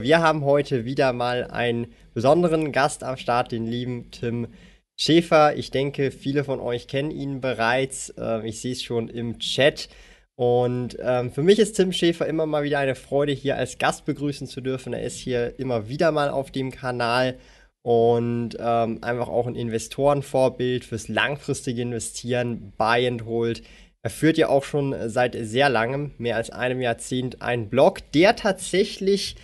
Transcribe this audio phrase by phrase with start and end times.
[0.00, 4.46] Wir haben heute wieder mal einen besonderen Gast am Start, den lieben Tim
[4.94, 5.56] Schäfer.
[5.56, 8.14] Ich denke, viele von euch kennen ihn bereits.
[8.16, 9.88] Ähm, ich sehe es schon im Chat.
[10.36, 14.04] Und ähm, für mich ist Tim Schäfer immer mal wieder eine Freude, hier als Gast
[14.04, 14.92] begrüßen zu dürfen.
[14.92, 17.36] Er ist hier immer wieder mal auf dem Kanal
[17.82, 23.64] und ähm, einfach auch ein Investorenvorbild fürs langfristige Investieren, Buy and Hold.
[24.02, 28.36] Er führt ja auch schon seit sehr langem, mehr als einem Jahrzehnt, einen Blog, der
[28.36, 29.34] tatsächlich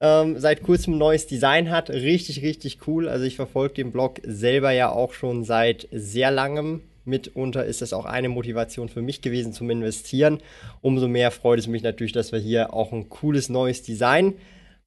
[0.00, 1.90] ähm, seit kurzem ein neues Design hat.
[1.90, 3.08] Richtig, richtig cool.
[3.08, 6.82] Also ich verfolge den Blog selber ja auch schon seit sehr langem.
[7.04, 10.40] Mitunter ist das auch eine Motivation für mich gewesen zum Investieren.
[10.80, 14.34] Umso mehr freut es mich natürlich, dass wir hier auch ein cooles neues Design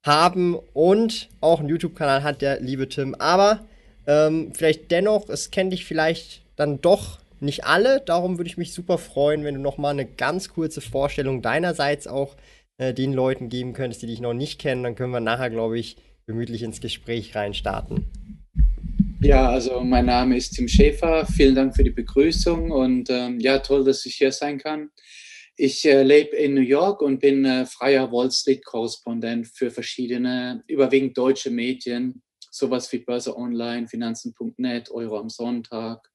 [0.04, 3.14] haben und auch einen YouTube-Kanal hat, der liebe Tim.
[3.14, 3.60] Aber
[4.06, 8.00] ähm, vielleicht dennoch, es kennt dich vielleicht dann doch nicht alle.
[8.00, 12.06] Darum würde ich mich super freuen, wenn du noch mal eine ganz kurze Vorstellung deinerseits
[12.06, 12.34] auch
[12.78, 15.78] äh, den Leuten geben könntest, die dich noch nicht kennen, dann können wir nachher, glaube
[15.78, 18.06] ich, gemütlich ins Gespräch reinstarten.
[19.20, 21.26] Ja, also mein Name ist Tim Schäfer.
[21.26, 24.90] Vielen Dank für die Begrüßung und ähm, ja, toll, dass ich hier sein kann.
[25.56, 31.18] Ich äh, lebe in New York und bin äh, freier Wall Street-Korrespondent für verschiedene, überwiegend
[31.18, 36.08] deutsche Medien, sowas wie Börse Online, Finanzen.net, Euro am Sonntag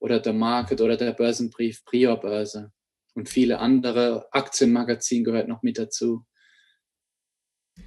[0.00, 2.73] oder der Market oder der Börsenbrief Prior Börse
[3.14, 4.26] und viele andere.
[4.32, 6.24] Aktienmagazin gehört noch mit dazu.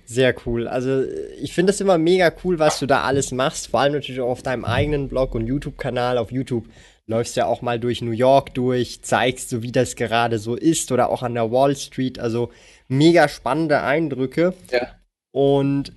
[0.05, 0.67] Sehr cool.
[0.67, 1.03] Also
[1.41, 3.67] ich finde es immer mega cool, was du da alles machst.
[3.67, 6.17] Vor allem natürlich auch auf deinem eigenen Blog und YouTube-Kanal.
[6.17, 6.65] Auf YouTube
[7.05, 10.55] läufst du ja auch mal durch New York durch, zeigst so, wie das gerade so
[10.55, 12.19] ist oder auch an der Wall Street.
[12.19, 12.51] Also
[12.87, 14.53] mega spannende Eindrücke.
[14.71, 14.95] Ja.
[15.31, 15.93] Und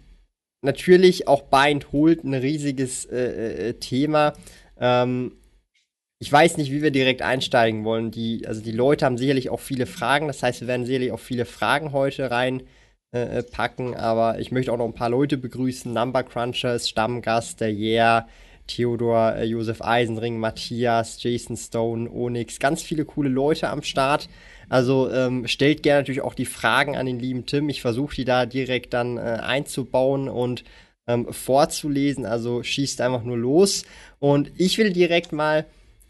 [0.63, 4.35] natürlich auch Bind holt ein riesiges äh, äh, Thema.
[4.79, 5.33] Ähm,
[6.23, 8.11] ich weiß nicht, wie wir direkt einsteigen wollen.
[8.11, 10.27] Die, also die Leute haben sicherlich auch viele Fragen.
[10.29, 13.95] Das heißt, wir werden sicherlich auch viele Fragen heute reinpacken.
[13.95, 15.91] Äh, aber ich möchte auch noch ein paar Leute begrüßen.
[15.91, 18.29] Number Crunchers, Stammgast, der Yeah,
[18.67, 22.59] Theodor, äh, Josef Eisenring, Matthias, Jason Stone, Onyx.
[22.59, 24.29] Ganz viele coole Leute am Start.
[24.69, 27.71] Also ähm, stellt gerne natürlich auch die Fragen an den lieben Tim.
[27.71, 30.65] Ich versuche die da direkt dann äh, einzubauen und
[31.07, 32.27] ähm, vorzulesen.
[32.27, 33.87] Also schießt einfach nur los.
[34.19, 35.65] Und ich will direkt mal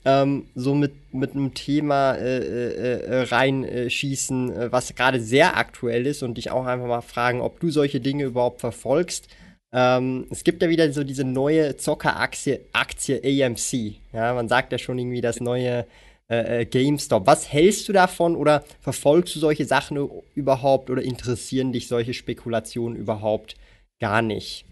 [0.05, 6.07] ähm, so mit, mit einem Thema äh, äh, äh reinschießen, äh, was gerade sehr aktuell
[6.07, 9.29] ist und dich auch einfach mal fragen, ob du solche Dinge überhaupt verfolgst.
[9.73, 13.97] Ähm, es gibt ja wieder so diese neue Zockeraktie Aktie AMC.
[14.13, 15.87] Ja, man sagt ja schon irgendwie das neue
[16.31, 17.27] äh, äh, GameStop.
[17.27, 22.97] Was hältst du davon oder verfolgst du solche Sachen überhaupt oder interessieren dich solche Spekulationen
[22.97, 23.57] überhaupt
[24.01, 24.65] gar nicht?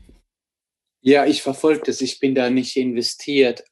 [1.00, 2.00] Ja, ich verfolge das.
[2.00, 3.64] Ich bin da nicht investiert.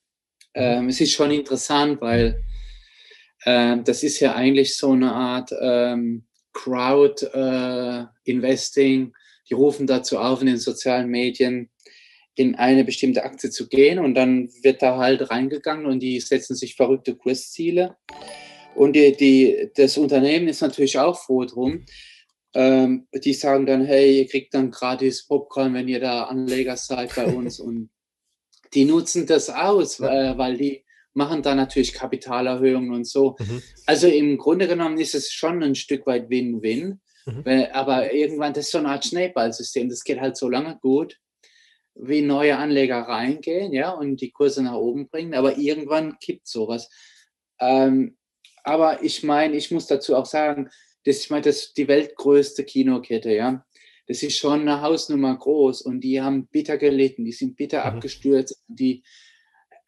[0.57, 2.43] Ähm, es ist schon interessant, weil
[3.45, 6.25] ähm, das ist ja eigentlich so eine Art ähm,
[6.55, 9.09] Crowd-Investing.
[9.09, 9.13] Äh,
[9.49, 11.71] die rufen dazu auf in den sozialen Medien,
[12.35, 16.57] in eine bestimmte Aktie zu gehen und dann wird da halt reingegangen und die setzen
[16.57, 17.97] sich verrückte Kursziele.
[18.75, 21.85] Und die, die, das Unternehmen ist natürlich auch froh drum.
[22.55, 27.15] Ähm, die sagen dann, hey, ihr kriegt dann gratis Popcorn, wenn ihr da Anleger seid
[27.15, 27.91] bei uns und
[28.77, 30.33] die nutzen das aus, ja.
[30.33, 33.37] äh, weil die machen da natürlich Kapitalerhöhungen und so.
[33.39, 33.63] Mhm.
[33.87, 37.01] Also im Grunde genommen ist es schon ein Stück weit Win-Win.
[37.25, 37.45] Mhm.
[37.73, 39.89] Aber irgendwann, das ist so eine Art Schneeballsystem.
[39.89, 41.19] Das geht halt so lange gut,
[41.95, 45.35] wie neue Anleger reingehen, ja, und die Kurse nach oben bringen.
[45.35, 46.91] Aber irgendwann kippt sowas.
[47.59, 48.19] Ähm,
[48.63, 50.69] aber ich meine, ich muss dazu auch sagen,
[51.05, 53.66] das, ich meine, das ist die weltgrößte Kinokette, ja
[54.07, 57.97] das ist schon eine Hausnummer groß und die haben bitter gelitten, die sind bitter mhm.
[57.97, 59.03] abgestürzt, die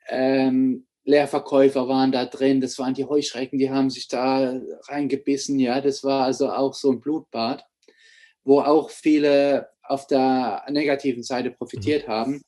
[0.09, 5.81] ähm, Leerverkäufer waren da drin, das waren die Heuschrecken, die haben sich da reingebissen, ja,
[5.81, 7.65] das war also auch so ein Blutbad,
[8.44, 12.12] wo auch viele auf der negativen Seite profitiert mhm.
[12.12, 12.43] haben.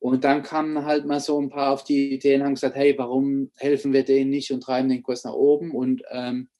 [0.00, 2.94] Und dann kamen halt mal so ein paar auf die Ideen und haben gesagt, hey,
[2.98, 6.50] warum helfen wir denen nicht und treiben den Kurs nach oben und ähm,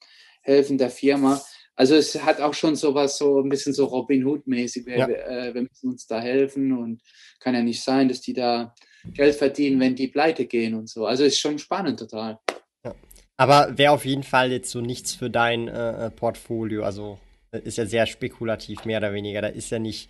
[0.41, 1.43] helfen der Firma.
[1.77, 4.87] Also es hat auch schon sowas so ein bisschen so Robin Hood-mäßig.
[4.87, 5.09] Wir, ja.
[5.09, 7.03] äh, wir, müssen uns da helfen und
[7.41, 8.75] kann ja nicht sein, dass die da
[9.13, 11.07] Geld verdienen, wenn die pleite gehen und so.
[11.07, 12.39] Also ist schon spannend total.
[12.85, 12.95] Ja.
[13.37, 16.85] Aber wäre auf jeden Fall jetzt so nichts für dein äh, Portfolio.
[16.85, 17.19] Also
[17.51, 19.43] ist ja sehr spekulativ, mehr oder weniger.
[19.43, 20.09] Da ist ja nicht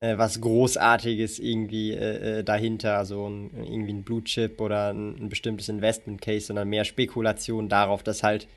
[0.00, 5.16] äh, was Großartiges irgendwie äh, äh dahinter, also ein, irgendwie ein Blue Chip oder ein,
[5.16, 8.48] ein bestimmtes Investment Case, sondern mehr Spekulation darauf, dass halt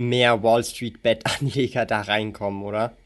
[0.00, 2.96] mehr Wall Street Bet Anleger da reinkommen, oder?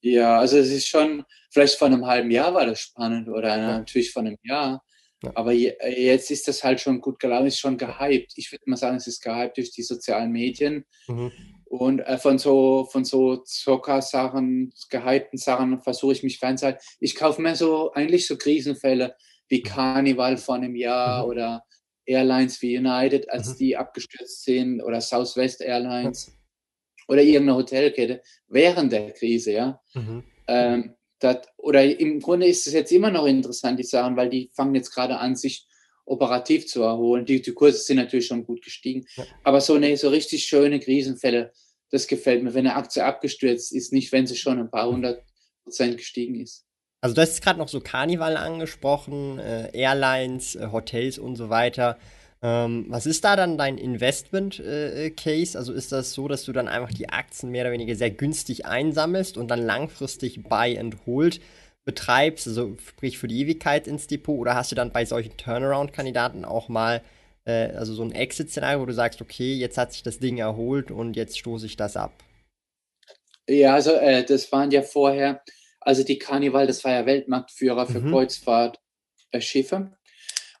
[0.00, 3.78] Ja, also es ist schon, vielleicht vor einem halben Jahr war das spannend oder ja.
[3.78, 4.82] natürlich vor einem Jahr.
[5.22, 5.32] Ja.
[5.34, 8.32] Aber jetzt ist das halt schon gut gelaufen, ist schon gehypt.
[8.36, 10.84] Ich würde mal sagen, es ist gehypt durch die sozialen Medien.
[11.08, 11.32] Mhm.
[11.64, 16.80] Und äh, von so, von so Zocker-Sachen, gehypten Sachen versuche ich mich fernzuhalten.
[17.00, 19.14] Ich kaufe mir so, eigentlich so Krisenfälle
[19.48, 21.30] wie Carnival vor einem Jahr mhm.
[21.30, 21.64] oder
[22.06, 23.58] Airlines wie United, als mhm.
[23.58, 26.32] die abgestürzt sind oder Southwest Airlines mhm.
[27.08, 29.80] oder irgendeine Hotelkette während der Krise, ja.
[29.94, 30.24] Mhm.
[30.46, 34.50] Ähm, dat, oder im Grunde ist es jetzt immer noch interessant, die Sachen, weil die
[34.54, 35.66] fangen jetzt gerade an, sich
[36.04, 37.24] operativ zu erholen.
[37.24, 39.24] Die, die Kurse sind natürlich schon gut gestiegen, ja.
[39.42, 41.52] aber so eine so richtig schöne Krisenfälle,
[41.90, 45.24] das gefällt mir, wenn eine Aktie abgestürzt ist, nicht wenn sie schon ein paar hundert
[45.62, 46.66] Prozent gestiegen ist.
[47.04, 51.98] Also du hast gerade noch so Karneval angesprochen, äh, Airlines, äh, Hotels und so weiter.
[52.42, 55.54] Ähm, was ist da dann dein Investment-Case?
[55.54, 58.10] Äh, also ist das so, dass du dann einfach die Aktien mehr oder weniger sehr
[58.10, 61.42] günstig einsammelst und dann langfristig Buy and Hold
[61.84, 64.38] betreibst, also sprich für die Ewigkeit ins Depot?
[64.38, 67.02] Oder hast du dann bei solchen Turnaround-Kandidaten auch mal
[67.44, 70.90] äh, also so ein Exit-Szenario, wo du sagst, okay, jetzt hat sich das Ding erholt
[70.90, 72.14] und jetzt stoße ich das ab?
[73.46, 75.42] Ja, also äh, das waren ja vorher,
[75.84, 78.10] also die Carnival, das war ja Weltmarktführer für mhm.
[78.10, 79.92] Kreuzfahrtschiffe.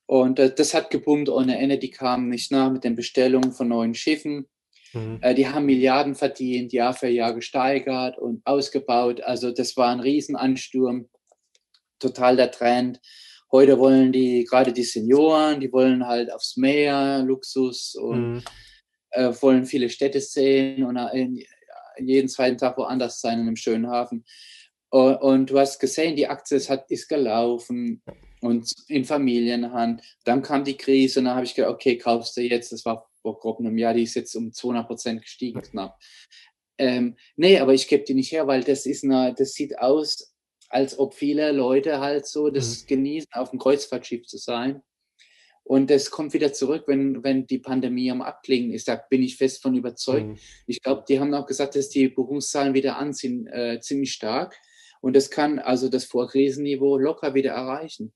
[0.06, 1.78] Und äh, das hat geboomt ohne Ende.
[1.78, 4.46] Die kamen nicht nach mit den Bestellungen von neuen Schiffen.
[4.92, 5.18] Mhm.
[5.22, 9.22] Äh, die haben Milliarden verdient, Jahr für Jahr gesteigert und ausgebaut.
[9.22, 11.08] Also das war ein Riesenansturm,
[11.98, 13.00] total der Trend.
[13.50, 18.42] Heute wollen die, gerade die Senioren, die wollen halt aufs Meer, Luxus und mhm.
[19.10, 21.42] äh, wollen viele Städte sehen und in
[21.98, 24.24] jeden zweiten Tag woanders sein in einem schönen Hafen.
[24.94, 28.00] Und, und du hast gesehen, die Aktie ist, hat, ist gelaufen
[28.40, 30.00] und in Familienhand.
[30.24, 33.10] Dann kam die Krise und dann habe ich gedacht, okay, kaufst du jetzt, das war
[33.20, 35.98] vor grob einem Jahr, die ist jetzt um 200 Prozent gestiegen knapp.
[36.78, 40.32] Ähm, nee, aber ich gebe die nicht her, weil das ist eine, das sieht aus,
[40.68, 42.86] als ob viele Leute halt so das mhm.
[42.86, 44.80] genießen, auf dem Kreuzfahrtschiff zu sein.
[45.64, 48.86] Und das kommt wieder zurück, wenn, wenn die Pandemie am Abklingen ist.
[48.86, 50.28] Da bin ich fest von überzeugt.
[50.28, 50.38] Mhm.
[50.68, 54.56] Ich glaube, die haben auch gesagt, dass die Buchungszahlen wieder anziehen, äh, ziemlich stark.
[55.04, 58.14] Und das kann also das Vorkrisenniveau locker wieder erreichen.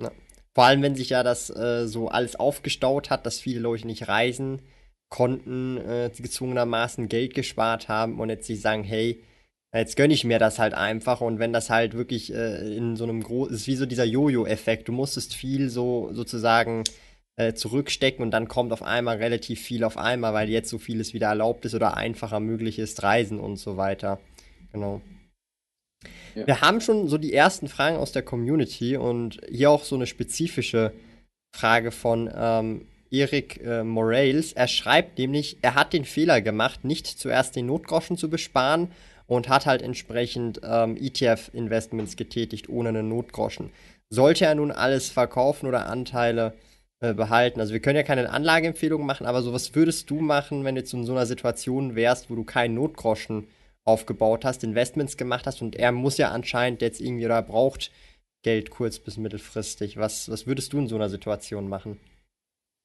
[0.00, 0.10] Ja.
[0.54, 4.08] Vor allem, wenn sich ja das äh, so alles aufgestaut hat, dass viele Leute nicht
[4.08, 4.62] reisen
[5.10, 9.22] konnten, äh, gezwungenermaßen Geld gespart haben und jetzt sich sagen, hey,
[9.72, 13.04] Jetzt gönne ich mir das halt einfach und wenn das halt wirklich äh, in so
[13.04, 14.88] einem großen, ist wie so dieser Jojo-Effekt.
[14.88, 16.82] Du musstest viel so sozusagen
[17.36, 21.14] äh, zurückstecken und dann kommt auf einmal relativ viel auf einmal, weil jetzt so vieles
[21.14, 24.18] wieder erlaubt ist oder einfacher möglich ist, Reisen und so weiter.
[24.72, 25.02] Genau.
[26.34, 26.46] Ja.
[26.46, 30.06] Wir haben schon so die ersten Fragen aus der Community und hier auch so eine
[30.06, 30.92] spezifische
[31.54, 34.52] Frage von ähm, Erik äh, Morales.
[34.52, 38.88] Er schreibt nämlich, er hat den Fehler gemacht, nicht zuerst den Notgroschen zu besparen
[39.26, 43.70] und hat halt entsprechend ähm, ETF-Investments getätigt ohne einen Notgroschen.
[44.08, 46.54] Sollte er nun alles verkaufen oder Anteile
[47.00, 47.60] äh, behalten?
[47.60, 50.80] Also wir können ja keine Anlageempfehlung machen, aber so was würdest du machen, wenn du
[50.80, 53.46] jetzt in so einer Situation wärst, wo du keinen Notgroschen
[53.90, 57.90] aufgebaut hast, Investments gemacht hast und er muss ja anscheinend jetzt irgendwie oder braucht
[58.42, 59.96] Geld kurz bis mittelfristig.
[59.96, 62.00] Was, was würdest du in so einer Situation machen?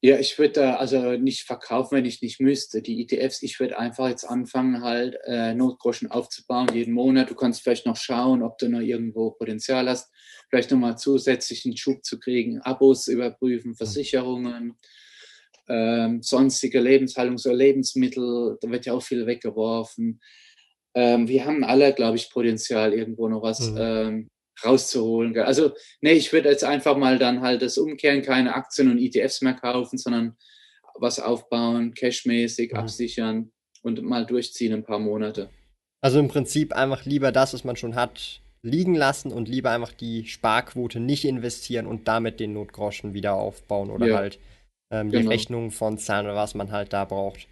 [0.02, 2.82] Ja, ich würde da also nicht verkaufen, wenn ich nicht müsste.
[2.82, 7.32] Die ETFs, ich würde einfach jetzt anfangen, halt äh, Notgroschen aufzubauen jeden Monat.
[7.32, 10.12] Du kannst vielleicht noch schauen, ob du noch irgendwo Potenzial hast,
[10.50, 13.76] vielleicht nochmal zusätzlichen Schub zu kriegen, Abos überprüfen, mhm.
[13.78, 14.78] Versicherungen,
[15.68, 20.20] ähm, sonstige Lebenshaltungs- oder Lebensmittel, da wird ja auch viel weggeworfen.
[20.96, 23.78] Ähm, wir haben alle, glaube ich, Potenzial, irgendwo noch was mhm.
[23.78, 24.28] ähm,
[24.64, 25.38] rauszuholen.
[25.40, 29.42] Also, nee, ich würde jetzt einfach mal dann halt das umkehren, keine Aktien und ETFs
[29.42, 30.38] mehr kaufen, sondern
[30.98, 32.78] was aufbauen, cashmäßig mhm.
[32.78, 35.50] absichern und mal durchziehen ein paar Monate.
[36.02, 39.92] Also im Prinzip einfach lieber das, was man schon hat, liegen lassen und lieber einfach
[39.92, 44.18] die Sparquote nicht investieren und damit den Notgroschen wieder aufbauen oder ja.
[44.18, 44.40] halt
[44.92, 45.32] ähm, die genau.
[45.32, 47.48] Rechnungen von zahlen oder was man halt da braucht.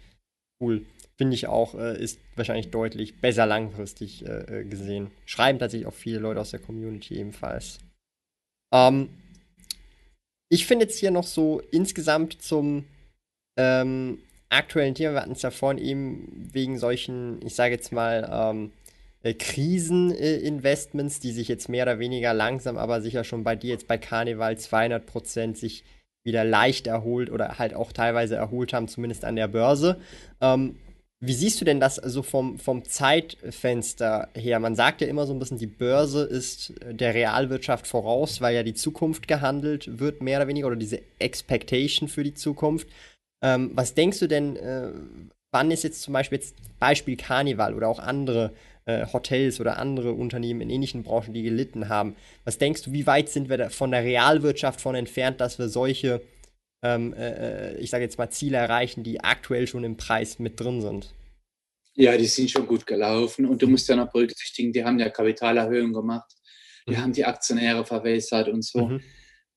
[0.60, 0.86] Cool
[1.16, 5.10] finde ich auch, äh, ist wahrscheinlich deutlich besser langfristig äh, äh, gesehen.
[5.26, 7.78] Schreiben tatsächlich auch viele Leute aus der Community ebenfalls.
[8.72, 9.10] Ähm,
[10.48, 12.84] ich finde jetzt hier noch so insgesamt zum
[13.56, 14.18] ähm,
[14.48, 18.72] aktuellen Thema, wir hatten es ja vorhin eben wegen solchen, ich sage jetzt mal, ähm,
[19.22, 23.88] äh, Kriseninvestments, die sich jetzt mehr oder weniger langsam, aber sicher schon bei dir jetzt
[23.88, 25.84] bei Carnival 200 Prozent sich
[26.24, 30.00] wieder leicht erholt oder halt auch teilweise erholt haben, zumindest an der Börse.
[30.40, 30.76] Ähm,
[31.26, 34.60] Wie siehst du denn das also vom, vom Zeitfenster her?
[34.60, 38.62] Man sagt ja immer so ein bisschen, die Börse ist der Realwirtschaft voraus, weil ja
[38.62, 42.88] die Zukunft gehandelt wird, mehr oder weniger, oder diese Expectation für die Zukunft.
[43.42, 44.88] Ähm, was denkst du denn, äh,
[45.50, 48.52] wann ist jetzt zum Beispiel jetzt Beispiel Carnival oder auch andere
[48.84, 52.16] äh, Hotels oder andere Unternehmen in ähnlichen Branchen, die gelitten haben?
[52.44, 56.20] Was denkst du, wie weit sind wir von der Realwirtschaft von entfernt, dass wir solche
[56.84, 60.82] ähm, äh, ich sage jetzt mal, Ziele erreichen, die aktuell schon im Preis mit drin
[60.82, 61.14] sind.
[61.94, 65.08] Ja, die sind schon gut gelaufen und du musst ja noch berücksichtigen, die haben ja
[65.08, 66.30] Kapitalerhöhungen gemacht,
[66.86, 66.98] die mhm.
[66.98, 68.86] haben die Aktionäre verwässert und so.
[68.86, 69.00] Mhm.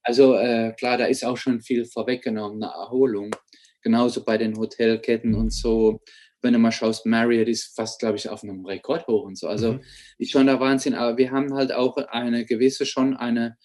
[0.03, 3.35] Also äh, klar, da ist auch schon viel vorweggenommen, eine Erholung.
[3.81, 5.99] Genauso bei den Hotelketten und so.
[6.41, 9.47] Wenn du mal schaust, Marriott ist fast, glaube ich, auf einem Rekord hoch und so.
[9.47, 9.81] Also mhm.
[10.17, 10.93] ist schon der Wahnsinn.
[10.93, 13.57] Aber wir haben halt auch eine gewisse, schon eine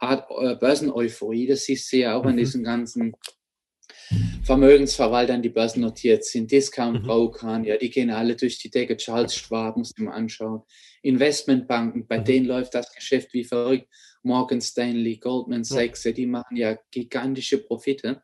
[0.00, 1.46] Art äh, Börseneuphorie.
[1.46, 2.30] Das siehst du ja auch mhm.
[2.30, 3.14] an diesen ganzen
[4.42, 7.66] Vermögensverwaltern, die börsennotiert sind, Discount Brokern, mhm.
[7.68, 8.96] ja, die gehen alle durch die Decke.
[8.96, 10.62] Charles Schwab, muss man anschauen.
[11.02, 12.24] Investmentbanken, bei mhm.
[12.24, 13.86] denen läuft das Geschäft wie verrückt.
[14.22, 16.12] Morgan Stanley, Goldman Sachs, ja.
[16.12, 18.22] die machen ja gigantische Profite.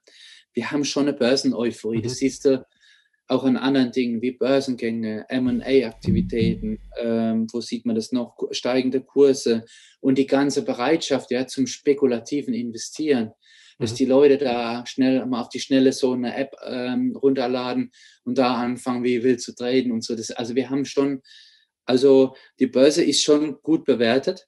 [0.52, 1.98] Wir haben schon eine Börseneuphorie.
[1.98, 2.02] Mhm.
[2.02, 2.66] Das siehst du
[3.28, 9.64] auch an anderen Dingen wie Börsengänge, MA-Aktivitäten, ähm, wo sieht man das noch, steigende Kurse
[10.00, 13.32] und die ganze Bereitschaft ja, zum spekulativen Investieren,
[13.78, 13.96] dass mhm.
[13.96, 17.90] die Leute da schnell mal auf die Schnelle so eine App ähm, runterladen
[18.24, 20.14] und da anfangen, wie wild zu traden und so.
[20.14, 21.22] Das, also wir haben schon,
[21.84, 24.46] also die Börse ist schon gut bewertet.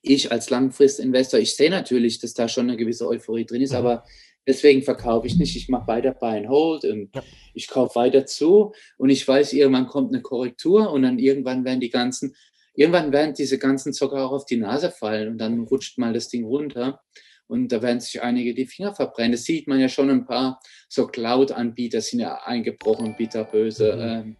[0.00, 3.78] Ich als Langfristinvestor, ich sehe natürlich, dass da schon eine gewisse Euphorie drin ist, mhm.
[3.78, 4.04] aber
[4.46, 5.56] Deswegen verkaufe ich nicht.
[5.56, 7.22] Ich mache weiter Buy and Hold und ja.
[7.54, 11.80] ich kaufe weiter zu und ich weiß, irgendwann kommt eine Korrektur und dann irgendwann werden
[11.80, 12.34] die ganzen,
[12.74, 16.28] irgendwann werden diese ganzen Zocker auch auf die Nase fallen und dann rutscht mal das
[16.28, 17.00] Ding runter
[17.46, 19.32] und da werden sich einige die Finger verbrennen.
[19.32, 23.94] Das sieht man ja schon ein paar so Cloud-Anbieter sind ja eingebrochen, bitterböse.
[23.94, 24.00] Mhm.
[24.00, 24.36] Ähm,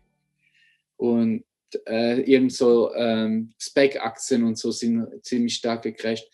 [0.97, 1.45] und
[1.87, 6.29] äh, irgend so ähm, Spec-Aktien und so sind ziemlich stark gecrashed.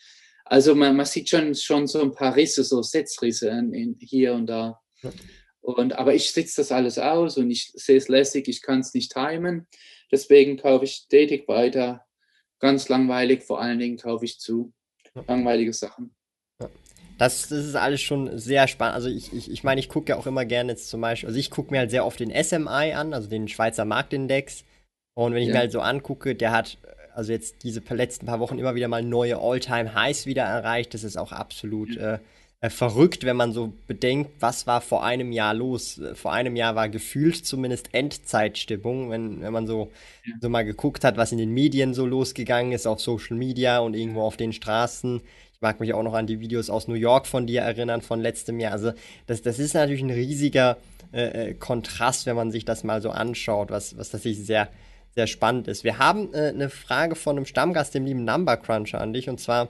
[0.49, 4.33] Also man, man sieht schon, schon so ein paar Risse, so Setzrisse in, in hier
[4.33, 4.81] und da.
[5.61, 8.95] Und, aber ich sitze das alles aus und ich sehe es lässig, ich kann es
[8.95, 9.67] nicht timen.
[10.11, 12.03] Deswegen kaufe ich stetig weiter.
[12.59, 14.73] Ganz langweilig, vor allen Dingen kaufe ich zu.
[15.27, 16.15] Langweilige Sachen.
[17.19, 18.95] Das, das ist alles schon sehr spannend.
[18.95, 21.39] Also ich, ich, ich meine, ich gucke ja auch immer gerne jetzt zum Beispiel, also
[21.39, 24.63] ich gucke mir halt sehr oft den SMI an, also den Schweizer Marktindex.
[25.13, 25.53] Und wenn ich ja.
[25.53, 26.79] mir halt so angucke, der hat
[27.13, 30.93] also jetzt diese letzten paar Wochen immer wieder mal neue All-Time-Highs wieder erreicht.
[30.93, 32.19] Das ist auch absolut äh,
[32.61, 36.01] äh, verrückt, wenn man so bedenkt, was war vor einem Jahr los.
[36.15, 39.91] Vor einem Jahr war gefühlt zumindest Endzeitstimmung, wenn, wenn man so,
[40.41, 43.93] so mal geguckt hat, was in den Medien so losgegangen ist, auf Social Media und
[43.93, 45.21] irgendwo auf den Straßen.
[45.53, 48.19] Ich mag mich auch noch an die Videos aus New York von dir erinnern, von
[48.19, 48.73] letztem Jahr.
[48.73, 48.91] Also
[49.25, 50.77] das, das ist natürlich ein riesiger
[51.13, 54.67] äh, äh Kontrast, wenn man sich das mal so anschaut, was, was tatsächlich sehr
[55.15, 55.83] sehr spannend ist.
[55.83, 59.29] Wir haben äh, eine Frage von einem Stammgast, dem lieben Number Cruncher, an dich.
[59.29, 59.69] Und zwar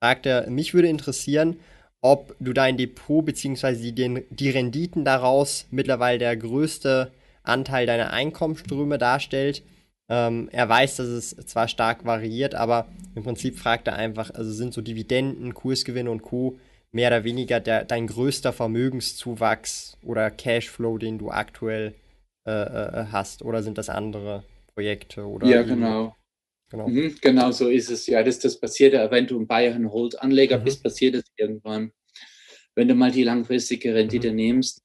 [0.00, 1.56] fragt er, mich würde interessieren,
[2.00, 3.90] ob du dein Depot bzw.
[3.90, 7.10] Die, die Renditen daraus mittlerweile der größte
[7.42, 9.62] Anteil deiner Einkommensströme darstellt.
[10.08, 14.52] Ähm, er weiß, dass es zwar stark variiert, aber im Prinzip fragt er einfach, also
[14.52, 16.58] sind so Dividenden, Kursgewinne und Co.
[16.92, 21.94] mehr oder weniger der, dein größter Vermögenszuwachs oder Cashflow, den du aktuell
[22.46, 24.44] äh, äh, hast, oder sind das andere
[24.76, 25.46] Projekte oder.
[25.46, 26.14] Ja, genau.
[26.68, 26.88] Genau.
[26.88, 28.06] Mhm, genau so ist es.
[28.06, 30.64] Ja, das, das passiert ja, wenn du ein Bayern Hold Anleger mhm.
[30.64, 31.92] bist, passiert es irgendwann.
[32.74, 34.36] Wenn du mal die langfristige Rendite mhm.
[34.36, 34.82] nimmst,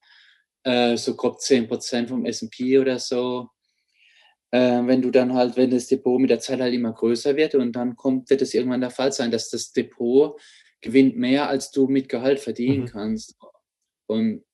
[0.64, 3.50] äh, so grob 10% vom SP oder so,
[4.52, 7.56] äh, wenn du dann halt, wenn das Depot mit der Zeit halt immer größer wird
[7.56, 10.40] und dann kommt, wird es irgendwann der Fall sein, dass das Depot
[10.80, 12.88] gewinnt mehr, als du mit Gehalt verdienen mhm.
[12.88, 13.36] kannst.
[14.08, 14.46] Und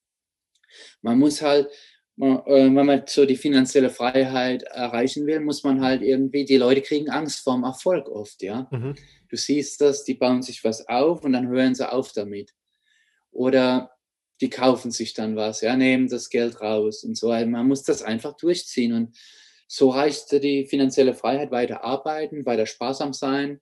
[1.02, 1.70] man muss halt,
[2.18, 7.10] wenn man so die finanzielle Freiheit erreichen will, muss man halt irgendwie, die Leute kriegen
[7.10, 8.68] Angst vorm Erfolg oft, ja.
[8.72, 8.96] Mhm.
[9.30, 12.54] Du siehst das, die bauen sich was auf und dann hören sie auf damit.
[13.32, 13.92] Oder
[14.42, 17.30] die kaufen sich dann was, ja, nehmen das Geld raus und so.
[17.30, 19.16] Also man muss das einfach durchziehen und
[19.68, 23.60] so reicht die finanzielle Freiheit, weiter arbeiten, weiter sparsam sein.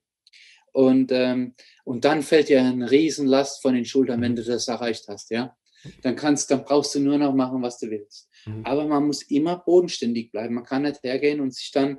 [0.72, 5.08] Und, ähm, und dann fällt dir eine Riesenlast von den Schultern, wenn du das erreicht
[5.08, 5.56] hast, ja.
[6.02, 8.28] Dann kannst, dann brauchst du nur noch machen, was du willst.
[8.46, 8.64] Mhm.
[8.64, 10.54] Aber man muss immer bodenständig bleiben.
[10.54, 11.98] Man kann nicht hergehen und sich dann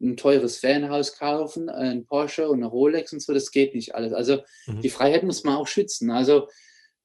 [0.00, 3.32] ein teures Ferienhaus kaufen, ein Porsche und eine Rolex und so.
[3.32, 4.12] Das geht nicht alles.
[4.12, 4.82] Also mhm.
[4.82, 6.10] die Freiheit muss man auch schützen.
[6.10, 6.48] Also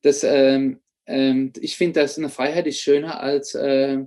[0.02, 4.00] das, ähm, ähm, ich finde, dass eine Freiheit ist schöner als, äh,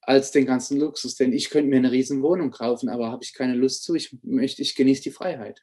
[0.00, 1.16] als den ganzen Luxus.
[1.16, 3.94] Denn ich könnte mir eine riesen Wohnung kaufen, aber habe ich keine Lust zu.
[3.94, 5.62] Ich möchte, ich genieße die Freiheit.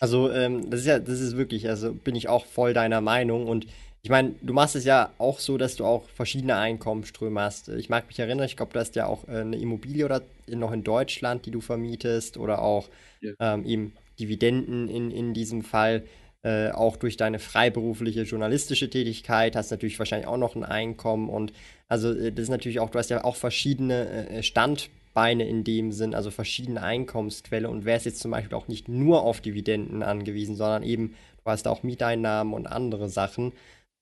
[0.00, 3.46] Also ähm, das ist ja, das ist wirklich, also bin ich auch voll deiner Meinung
[3.46, 3.66] und
[4.02, 7.68] ich meine, du machst es ja auch so, dass du auch verschiedene Einkommensströme hast.
[7.68, 10.72] Ich mag mich erinnern, ich glaube, du hast ja auch äh, eine Immobilie oder noch
[10.72, 12.88] in Deutschland, die du vermietest oder auch
[13.20, 13.32] ja.
[13.40, 16.04] ähm, eben Dividenden in, in diesem Fall.
[16.44, 21.28] Äh, auch durch deine freiberufliche journalistische Tätigkeit hast du natürlich wahrscheinlich auch noch ein Einkommen
[21.28, 21.52] und
[21.88, 25.90] also äh, das ist natürlich auch, du hast ja auch verschiedene äh, Standbeine in dem
[25.90, 30.54] Sinn, also verschiedene Einkommensquelle und wärst jetzt zum Beispiel auch nicht nur auf Dividenden angewiesen,
[30.54, 33.52] sondern eben du hast auch Mieteinnahmen und andere Sachen.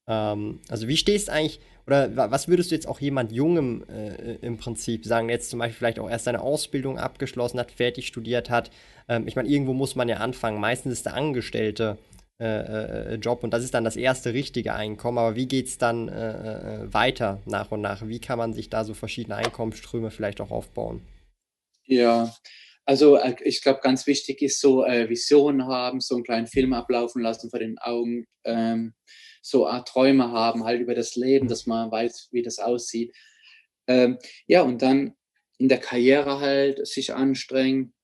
[0.07, 4.35] Ähm, also wie stehst du eigentlich, oder was würdest du jetzt auch jemand Jungem äh,
[4.37, 8.07] im Prinzip sagen, der jetzt zum Beispiel vielleicht auch erst seine Ausbildung abgeschlossen hat, fertig
[8.07, 8.71] studiert hat?
[9.09, 10.61] Ähm, ich meine, irgendwo muss man ja anfangen.
[10.61, 11.99] Meistens ist der Angestellte
[12.39, 15.19] äh, äh, Job und das ist dann das erste richtige Einkommen.
[15.19, 18.07] Aber wie geht es dann äh, äh, weiter nach und nach?
[18.07, 21.01] Wie kann man sich da so verschiedene Einkommensströme vielleicht auch aufbauen?
[21.87, 22.35] Ja,
[22.85, 26.73] also äh, ich glaube, ganz wichtig ist so äh, Visionen haben, so einen kleinen Film
[26.73, 28.27] ablaufen lassen vor den Augen.
[28.45, 28.93] Ähm,
[29.47, 33.15] so Art Träume haben, halt über das Leben, dass man weiß, wie das aussieht.
[33.87, 35.15] Ähm, ja, und dann
[35.59, 37.95] in der Karriere halt sich anstrengen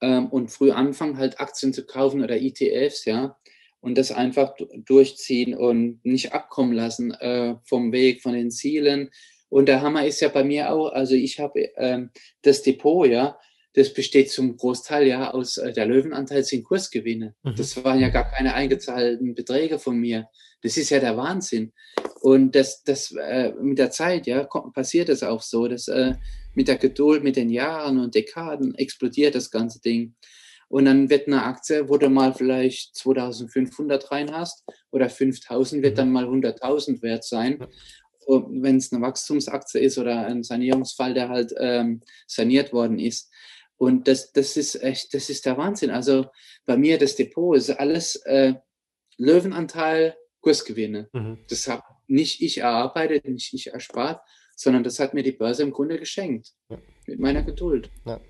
[0.00, 3.36] ähm, und früh anfangen, halt Aktien zu kaufen oder ETFs, ja,
[3.80, 9.10] und das einfach durchziehen und nicht abkommen lassen äh, vom Weg, von den Zielen.
[9.50, 12.10] Und der Hammer ist ja bei mir auch, also ich habe ähm,
[12.42, 13.38] das Depot, ja,
[13.74, 17.34] das besteht zum Großteil ja aus äh, der Löwenanteil sind Kursgewinne.
[17.42, 17.54] Mhm.
[17.56, 20.28] Das waren ja gar keine eingezahlten Beträge von mir.
[20.62, 21.72] Das ist ja der Wahnsinn.
[22.20, 26.14] Und das, das äh, mit der Zeit, ja, passiert das auch so, dass äh,
[26.54, 30.14] mit der Geduld, mit den Jahren und Dekaden explodiert das ganze Ding.
[30.68, 35.94] Und dann wird eine Aktie, wo du mal vielleicht 2500 rein hast oder 5000, wird
[35.94, 35.96] mhm.
[35.96, 37.66] dann mal 100.000 wert sein.
[38.26, 43.30] Wenn es eine Wachstumsaktie ist oder ein Sanierungsfall, der halt ähm, saniert worden ist.
[43.80, 45.90] Und das, das ist echt, das ist der Wahnsinn.
[45.90, 46.26] Also
[46.66, 48.54] bei mir das Depot ist alles äh,
[49.16, 51.08] Löwenanteil, Kursgewinne.
[51.14, 51.38] Mhm.
[51.48, 54.20] Das habe nicht ich erarbeitet, nicht ich erspart,
[54.54, 56.52] sondern das hat mir die Börse im Grunde geschenkt.
[56.68, 56.78] Ja.
[57.06, 57.90] Mit meiner Geduld.
[58.04, 58.20] Ja.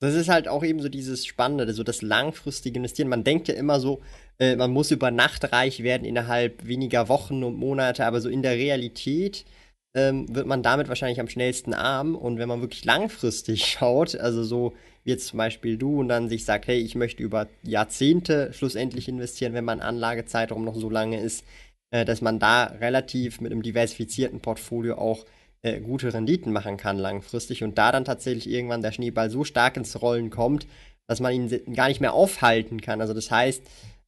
[0.00, 3.08] Das ist halt auch eben so dieses Spannende, so das langfristige Investieren.
[3.08, 4.02] Man denkt ja immer so,
[4.38, 8.42] äh, man muss über Nacht reich werden innerhalb weniger Wochen und Monate, aber so in
[8.42, 9.46] der Realität
[9.94, 12.14] ähm, wird man damit wahrscheinlich am schnellsten arm.
[12.14, 16.28] Und wenn man wirklich langfristig schaut, also so wie jetzt zum Beispiel du und dann
[16.28, 21.20] sich sagt, hey, ich möchte über Jahrzehnte schlussendlich investieren, wenn mein Anlagezeitraum noch so lange
[21.20, 21.44] ist,
[21.90, 25.24] äh, dass man da relativ mit einem diversifizierten Portfolio auch
[25.62, 29.76] äh, gute Renditen machen kann langfristig und da dann tatsächlich irgendwann der Schneeball so stark
[29.76, 30.66] ins Rollen kommt,
[31.06, 33.00] dass man ihn gar nicht mehr aufhalten kann.
[33.00, 33.62] Also das heißt,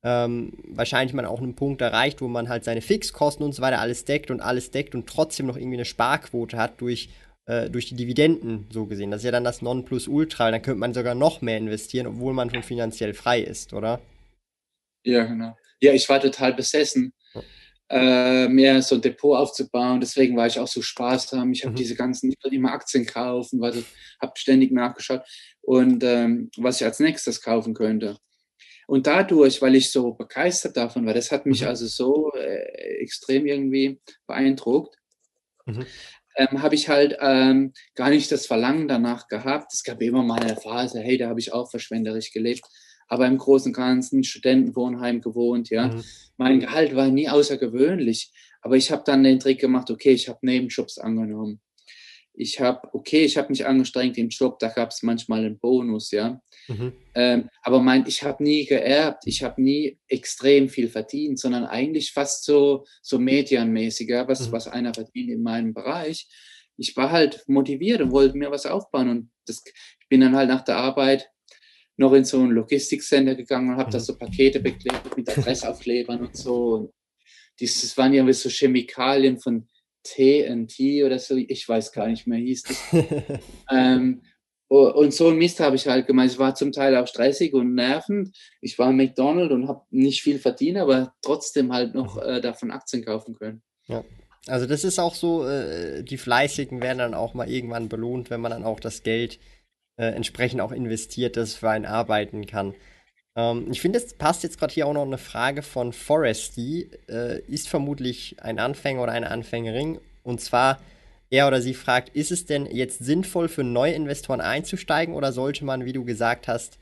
[0.04, 3.80] ähm, wahrscheinlich man auch einen Punkt erreicht, wo man halt seine Fixkosten und so weiter
[3.80, 7.08] alles deckt und alles deckt und trotzdem noch irgendwie eine Sparquote hat durch,
[7.46, 9.10] äh, durch die Dividenden so gesehen.
[9.10, 10.50] Das ist ja dann das Nonplusultra.
[10.50, 14.00] Dann könnte man sogar noch mehr investieren, obwohl man schon finanziell frei ist, oder?
[15.04, 15.56] Ja, genau.
[15.80, 17.12] Ja, ich war total besessen,
[17.90, 20.00] äh, mehr so ein Depot aufzubauen.
[20.00, 21.52] Deswegen war ich auch so sparsam.
[21.52, 21.76] Ich habe mhm.
[21.76, 23.84] diese ganzen, ich immer Aktien kaufen, weil ich
[24.20, 25.22] habe ständig nachgeschaut
[25.60, 28.16] und ähm, was ich als nächstes kaufen könnte.
[28.86, 31.68] Und dadurch, weil ich so begeistert davon war, das hat mich mhm.
[31.68, 34.96] also so äh, extrem irgendwie beeindruckt,
[35.66, 35.86] mhm.
[36.36, 39.72] Ähm, habe ich halt ähm, gar nicht das Verlangen danach gehabt.
[39.72, 42.62] Es gab immer mal eine Phase, hey, da habe ich auch verschwenderisch gelebt,
[43.08, 45.88] aber im Großen und Ganzen Studentenwohnheim gewohnt, ja.
[45.88, 46.04] Mhm.
[46.36, 50.38] Mein Gehalt war nie außergewöhnlich, aber ich habe dann den Trick gemacht, okay, ich habe
[50.42, 51.60] Nebenjobs angenommen
[52.36, 56.10] ich habe, okay, ich habe mich angestrengt im Job, da gab es manchmal einen Bonus,
[56.10, 56.40] ja.
[56.68, 56.92] Mhm.
[57.14, 62.12] Ähm, aber mein, ich habe nie geerbt, ich habe nie extrem viel verdient, sondern eigentlich
[62.12, 64.52] fast so, so medianmäßiger, was, mhm.
[64.52, 66.26] was einer verdient in meinem Bereich.
[66.76, 69.62] Ich war halt motiviert und wollte mir was aufbauen und das,
[70.00, 71.30] ich bin dann halt nach der Arbeit
[71.96, 73.92] noch in so ein Logistikcenter gegangen und habe mhm.
[73.92, 76.74] da so Pakete beklebt mit Adressaufklebern und so.
[76.74, 76.90] Und
[77.60, 79.68] das waren ja so Chemikalien von
[80.04, 82.78] TNT oder so, ich weiß gar nicht mehr, hieß das.
[83.70, 84.22] ähm,
[84.68, 86.32] und so ein Mist habe ich halt gemeint.
[86.32, 88.36] Es war zum Teil auch stressig und nervend.
[88.60, 93.04] Ich war McDonald's und habe nicht viel verdient, aber trotzdem halt noch äh, davon Aktien
[93.04, 93.62] kaufen können.
[93.86, 94.02] Ja.
[94.46, 98.40] Also das ist auch so, äh, die Fleißigen werden dann auch mal irgendwann belohnt, wenn
[98.40, 99.38] man dann auch das Geld
[99.96, 102.74] äh, entsprechend auch investiert, das für einen arbeiten kann.
[103.36, 106.90] Ähm, ich finde, es passt jetzt gerade hier auch noch eine Frage von Foresty.
[107.08, 109.98] Äh, ist vermutlich ein Anfänger oder eine Anfängerin.
[110.22, 110.80] Und zwar,
[111.30, 115.64] er oder sie fragt, ist es denn jetzt sinnvoll für neue Investoren einzusteigen oder sollte
[115.64, 116.78] man, wie du gesagt hast,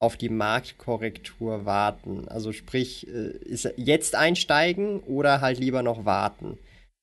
[0.00, 2.28] auf die Marktkorrektur warten?
[2.28, 6.58] Also sprich, äh, ist jetzt einsteigen oder halt lieber noch warten?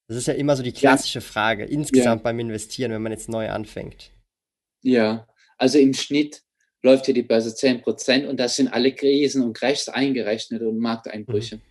[0.08, 2.24] Das ist ja immer so die klassische Frage insgesamt ja.
[2.24, 4.12] beim Investieren, wenn man jetzt neu anfängt.
[4.84, 5.26] Ja,
[5.58, 6.44] also im Schnitt
[6.84, 10.80] läuft hier die Börse 10 Prozent und das sind alle Krisen und Crashs eingerechnet und
[10.80, 11.58] Markteinbrüche.
[11.58, 11.62] Mhm.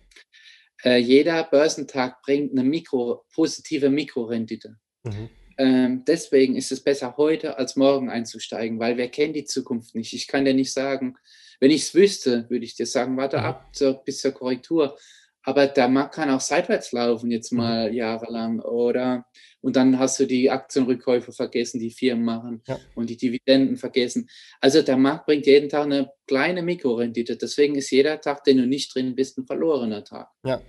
[0.83, 4.77] äh, jeder Börsentag bringt eine Mikro, positive Mikrorendite.
[5.03, 5.29] Mhm.
[5.57, 10.13] Ähm, deswegen ist es besser, heute als morgen einzusteigen, weil wir kennen die Zukunft nicht.
[10.13, 11.17] Ich kann dir nicht sagen,
[11.59, 13.43] wenn ich es wüsste, würde ich dir sagen, warte mhm.
[13.43, 14.97] ab zur, bis zur Korrektur.
[15.43, 17.59] Aber der Markt kann auch seitwärts laufen, jetzt mhm.
[17.59, 19.25] mal jahrelang, oder?
[19.63, 22.79] Und dann hast du die Aktienrückkäufe vergessen, die Firmen machen ja.
[22.95, 24.27] und die Dividenden vergessen.
[24.59, 27.37] Also der Markt bringt jeden Tag eine kleine Mikrorendite.
[27.37, 30.29] Deswegen ist jeder Tag, den du nicht drin bist, ein verlorener Tag.
[30.45, 30.61] Ja,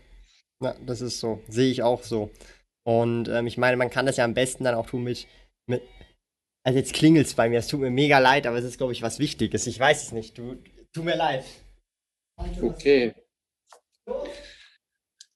[0.62, 1.40] ja das ist so.
[1.48, 2.30] Sehe ich auch so.
[2.84, 5.26] Und ähm, ich meine, man kann das ja am besten dann auch tun mit,
[5.66, 5.82] mit
[6.64, 8.92] also jetzt klingelt es bei mir, es tut mir mega leid, aber es ist, glaube
[8.92, 9.66] ich, was Wichtiges.
[9.66, 10.38] Ich weiß es nicht.
[10.38, 10.56] Du,
[10.92, 11.44] tut mir leid.
[12.60, 13.14] Okay.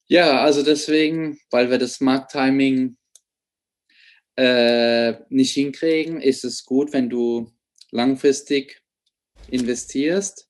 [0.09, 2.96] Ja, also deswegen, weil wir das Markttiming
[4.37, 7.51] äh, nicht hinkriegen, ist es gut, wenn du
[7.91, 8.83] langfristig
[9.51, 10.49] investierst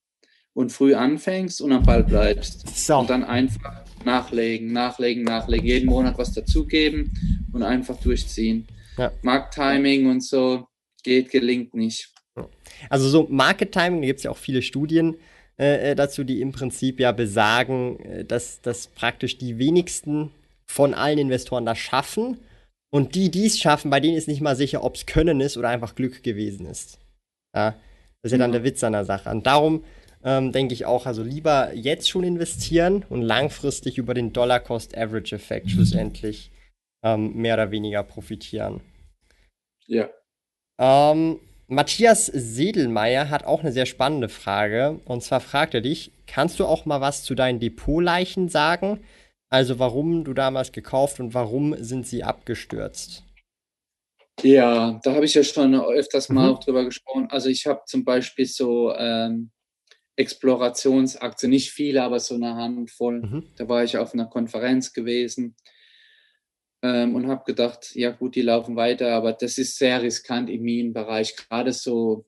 [0.54, 2.66] und früh anfängst und am Ball bleibst.
[2.76, 2.98] So.
[2.98, 7.12] Und dann einfach nachlegen, nachlegen, nachlegen, jeden Monat was dazugeben
[7.52, 8.66] und einfach durchziehen.
[8.96, 9.12] Ja.
[9.22, 10.66] Markttiming und so
[11.02, 12.12] geht, gelingt nicht.
[12.90, 15.16] Also so Market Timing, da gibt es ja auch viele Studien
[15.58, 20.30] äh, äh, dazu, die im Prinzip ja besagen, äh, dass, dass praktisch die wenigsten
[20.66, 22.38] von allen Investoren das schaffen.
[22.96, 25.58] Und die, die es schaffen, bei denen ist nicht mal sicher, ob es Können ist
[25.58, 26.98] oder einfach Glück gewesen ist.
[27.54, 27.72] Ja,
[28.22, 29.28] das ist ja dann der Witz an der Sache.
[29.28, 29.84] Und darum
[30.24, 36.50] ähm, denke ich auch, also lieber jetzt schon investieren und langfristig über den Dollar-Cost-Average-Effekt schlussendlich
[37.04, 38.80] ähm, mehr oder weniger profitieren.
[39.84, 40.08] Ja.
[40.80, 45.00] Ähm, Matthias Sedelmeier hat auch eine sehr spannende Frage.
[45.04, 49.00] Und zwar fragt er dich: Kannst du auch mal was zu deinen Depotleichen sagen?
[49.48, 53.24] Also, warum du damals gekauft und warum sind sie abgestürzt?
[54.42, 56.60] Ja, da habe ich ja schon öfters mal mhm.
[56.60, 57.28] drüber gesprochen.
[57.30, 59.50] Also, ich habe zum Beispiel so ähm,
[60.16, 63.22] Explorationsaktien, nicht viele, aber so eine Handvoll.
[63.22, 63.44] Mhm.
[63.56, 65.54] Da war ich auf einer Konferenz gewesen
[66.82, 70.62] ähm, und habe gedacht, ja gut, die laufen weiter, aber das ist sehr riskant im
[70.62, 71.36] Minenbereich.
[71.36, 72.26] Gerade so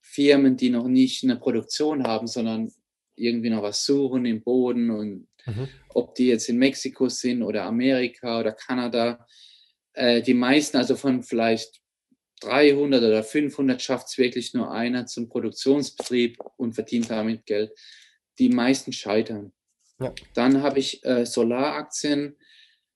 [0.00, 2.72] Firmen, die noch nicht eine Produktion haben, sondern
[3.16, 5.68] irgendwie noch was suchen im Boden und mhm.
[5.90, 9.26] ob die jetzt in Mexiko sind oder Amerika oder Kanada.
[9.92, 11.80] Äh, die meisten, also von vielleicht
[12.40, 17.70] 300 oder 500 schafft es wirklich nur einer zum Produktionsbetrieb und verdient damit Geld.
[18.38, 19.52] Die meisten scheitern.
[20.00, 20.12] Ja.
[20.34, 22.36] Dann habe ich äh, Solaraktien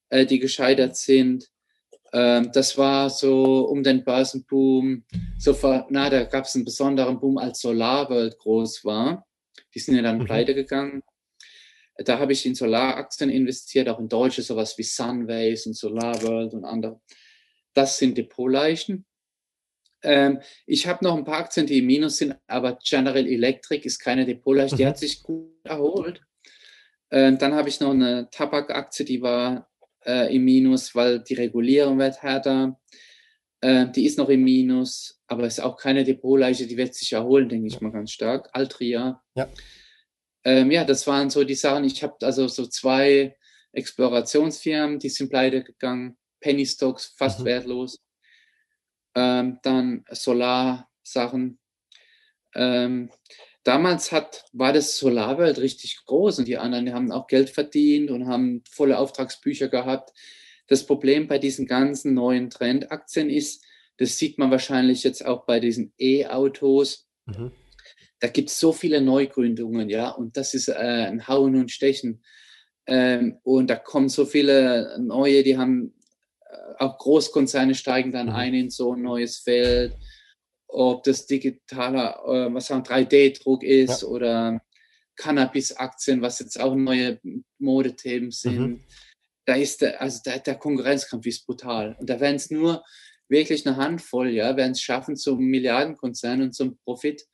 [0.09, 1.49] äh, die gescheitert sind.
[2.13, 5.05] Ähm, das war so um den Börsenboom,
[5.39, 9.27] so vor, na, da gab es einen besonderen Boom, als SolarWorld groß war.
[9.75, 10.25] Die sind ja dann mhm.
[10.25, 11.03] pleite gegangen.
[11.99, 16.65] Da habe ich in Solaraktien investiert, auch in deutsche, sowas wie Sunways und SolarWorld und
[16.65, 17.01] andere.
[17.75, 19.07] Das sind Depotleichen.
[20.03, 23.99] Ähm, ich habe noch ein paar Aktien, die im Minus sind, aber General Electric ist
[23.99, 24.79] keine Depotleiche, mhm.
[24.79, 26.23] die hat sich gut erholt.
[27.11, 29.69] Ähm, dann habe ich noch eine Tabakaktie, die war
[30.05, 32.79] äh, im Minus, weil die Regulierung wird härter.
[33.61, 37.49] Äh, die ist noch im Minus, aber ist auch keine Depotleiche, die wird sich erholen,
[37.49, 38.49] denke ich mal ganz stark.
[38.53, 39.23] Altria.
[39.35, 39.49] Ja.
[40.47, 41.83] Ähm, ja, das waren so die Sachen.
[41.83, 43.37] Ich habe also so zwei
[43.73, 46.17] Explorationsfirmen, die sind pleite gegangen.
[46.39, 47.45] Penny Stocks, fast mhm.
[47.47, 48.01] wertlos.
[49.17, 51.59] Ähm, dann Solar-Sachen.
[52.55, 53.11] Ähm,
[53.65, 58.13] damals hat, war das Solarwelt richtig groß und die anderen die haben auch Geld verdient
[58.13, 60.13] und haben volle Auftragsbücher gehabt.
[60.69, 63.65] Das Problem bei diesen ganzen neuen Trendaktien ist,
[63.97, 67.09] das sieht man wahrscheinlich jetzt auch bei diesen E-Autos.
[67.25, 67.51] Mhm.
[68.21, 72.23] Da gibt es so viele Neugründungen, ja, und das ist äh, ein Hauen und Stechen.
[72.87, 75.95] Ähm, und da kommen so viele neue, die haben
[76.41, 78.35] äh, auch Großkonzerne steigen dann mhm.
[78.35, 79.95] ein in so ein neues Feld
[80.69, 84.09] ob das digitaler, äh, was sagen 3D-Druck ist ja.
[84.09, 84.61] oder
[85.17, 87.21] Cannabis-Aktien, was jetzt auch neue
[87.59, 88.59] Modethemen sind.
[88.59, 88.81] Mhm.
[89.47, 91.97] Da ist der, also der, der Konkurrenzkampf ist brutal.
[91.99, 92.85] Und da werden es nur
[93.29, 97.25] wirklich eine Handvoll, ja, werden es schaffen zum Milliardenkonzern und zum Profit.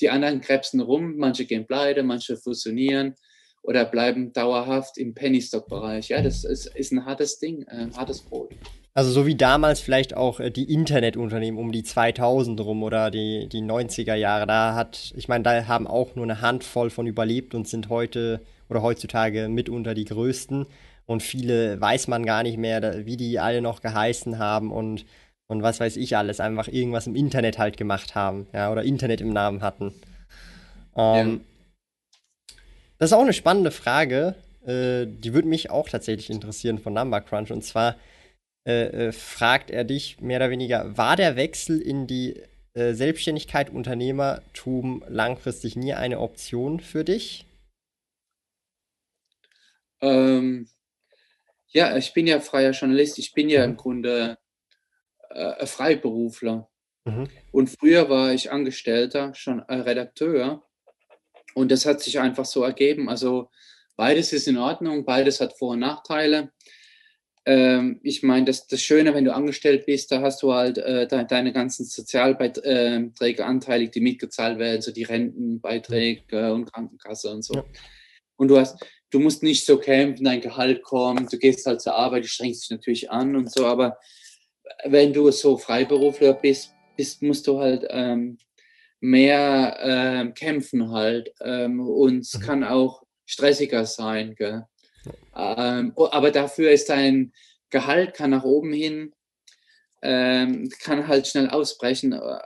[0.00, 3.14] Die anderen krebsen rum, manche gehen pleite, manche fusionieren
[3.62, 6.08] oder bleiben dauerhaft im Penny-Stock-Bereich.
[6.08, 8.50] Ja, das ist, ist ein hartes Ding, ein hartes Brot.
[8.94, 13.48] Also so wie damals vielleicht auch äh, die Internetunternehmen um die 2000 rum oder die,
[13.48, 14.46] die 90er Jahre.
[14.46, 18.42] Da hat, ich meine, da haben auch nur eine Handvoll von überlebt und sind heute
[18.68, 20.66] oder heutzutage mitunter die größten.
[21.06, 25.06] Und viele weiß man gar nicht mehr, wie die alle noch geheißen haben und,
[25.48, 26.40] und was weiß ich alles.
[26.40, 29.94] Einfach irgendwas im Internet halt gemacht haben, ja, oder Internet im Namen hatten.
[30.96, 32.56] Ähm, ja.
[32.98, 34.36] Das ist auch eine spannende Frage.
[34.64, 37.50] Äh, die würde mich auch tatsächlich interessieren von Number Crunch.
[37.50, 37.96] Und zwar,
[38.64, 42.40] äh, äh, fragt er dich mehr oder weniger, war der Wechsel in die
[42.74, 47.44] äh, Selbstständigkeit, Unternehmertum langfristig nie eine Option für dich?
[50.00, 50.68] Ähm,
[51.68, 53.18] ja, ich bin ja freier Journalist.
[53.18, 54.38] Ich bin ja im Grunde
[55.34, 56.68] äh, Freiberufler.
[57.04, 57.28] Mhm.
[57.50, 60.64] Und früher war ich Angestellter, schon äh, Redakteur.
[61.54, 63.08] Und das hat sich einfach so ergeben.
[63.08, 63.50] Also
[63.96, 66.52] beides ist in Ordnung, beides hat Vor- und Nachteile.
[67.44, 71.08] Ähm, ich meine, das, das Schöne, wenn du angestellt bist, da hast du halt äh,
[71.08, 77.54] de, deine ganzen Sozialbeiträge anteilig, die mitgezahlt werden, so die Rentenbeiträge und Krankenkasse und so.
[77.54, 77.64] Ja.
[78.36, 81.96] Und du hast, du musst nicht so kämpfen, dein Gehalt kommt, du gehst halt zur
[81.96, 83.98] Arbeit, du strengst dich natürlich an und so, aber
[84.84, 88.38] wenn du so Freiberufler bist, bist musst du halt ähm,
[89.00, 92.40] mehr ähm, kämpfen halt ähm, und es Mhm.
[92.40, 94.66] kann auch stressiger sein, gell?
[95.36, 97.32] Ähm, aber dafür ist dein
[97.70, 99.14] Gehalt kann nach oben hin,
[100.02, 102.38] ähm, kann halt schnell ausbrechen, äh,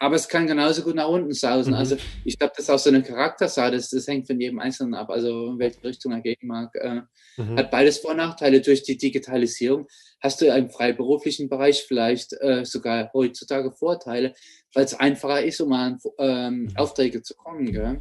[0.00, 1.74] aber es kann genauso gut nach unten sausen.
[1.74, 1.78] Mhm.
[1.78, 4.94] Also ich glaube, das ist auch so eine Charaktersache, das, das hängt von jedem Einzelnen
[4.94, 6.74] ab, also in welche Richtung er gehen mag.
[6.74, 7.02] Äh,
[7.36, 7.56] Mhm.
[7.56, 8.60] hat beides Vor- und Nachteile.
[8.60, 9.86] Durch die Digitalisierung
[10.20, 14.34] hast du im freiberuflichen Bereich vielleicht äh, sogar heutzutage Vorteile,
[14.74, 16.76] weil es einfacher ist, um an ähm, Mhm.
[16.76, 17.72] Aufträge zu kommen.
[17.72, 18.00] Gell?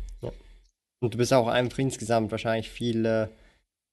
[1.01, 3.27] Und du bist auch einfach insgesamt wahrscheinlich viel äh,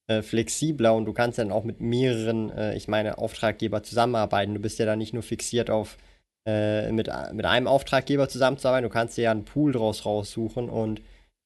[0.08, 4.54] äh, flexibler und du kannst dann auch mit mehreren, äh, ich meine, Auftraggeber zusammenarbeiten.
[4.54, 5.96] Du bist ja dann nicht nur fixiert auf
[6.46, 11.02] äh, mit, mit einem Auftraggeber zusammenzuarbeiten, du kannst dir ja einen Pool draus raussuchen und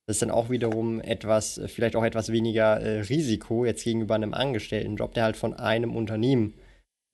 [0.06, 4.16] das ist dann auch wiederum etwas, äh, vielleicht auch etwas weniger äh, Risiko jetzt gegenüber
[4.16, 6.54] einem Angestelltenjob, der halt von einem Unternehmen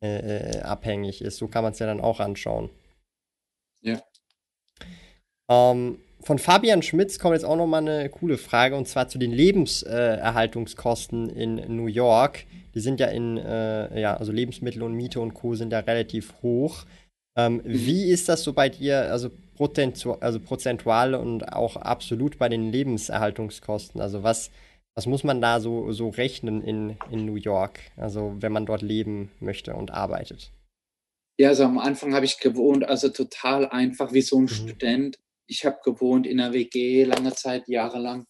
[0.02, 1.36] äh, äh, abhängig ist.
[1.36, 2.70] So kann man es ja dann auch anschauen.
[3.82, 4.00] Ja.
[5.50, 9.18] Ähm, von Fabian Schmitz kommt jetzt auch noch mal eine coole Frage und zwar zu
[9.18, 12.46] den Lebenserhaltungskosten in New York.
[12.74, 15.54] Die sind ja in, ja, also Lebensmittel und Miete und Co.
[15.54, 16.84] sind ja relativ hoch.
[17.36, 22.48] Ähm, Wie ist das so bei dir, also, prozentu also prozentual und auch absolut bei
[22.48, 24.00] den Lebenserhaltungskosten?
[24.00, 24.50] Also was,
[24.94, 28.82] was muss man da so, so rechnen in, in New York, also wenn man dort
[28.82, 30.50] leben möchte und arbeitet?
[31.38, 34.48] Ja, also am Anfang habe ich gewohnt, also total einfach wie so ein Mhm.
[34.48, 35.18] Student.
[35.46, 38.26] Ich habe gewohnt in einer WG lange Zeit, jahrelang.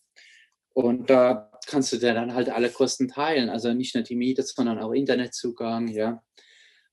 [0.74, 3.48] Und da kannst du dir dann halt alle Kosten teilen.
[3.48, 6.22] Also nicht nur die Miete, sondern auch Internetzugang, ja.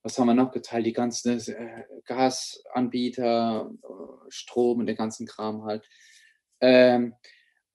[0.04, 0.86] Was haben wir noch geteilt?
[0.86, 5.88] Die ganzen äh, Gasanbieter, äh, Strom und den ganzen Kram halt.
[6.60, 7.16] Ähm,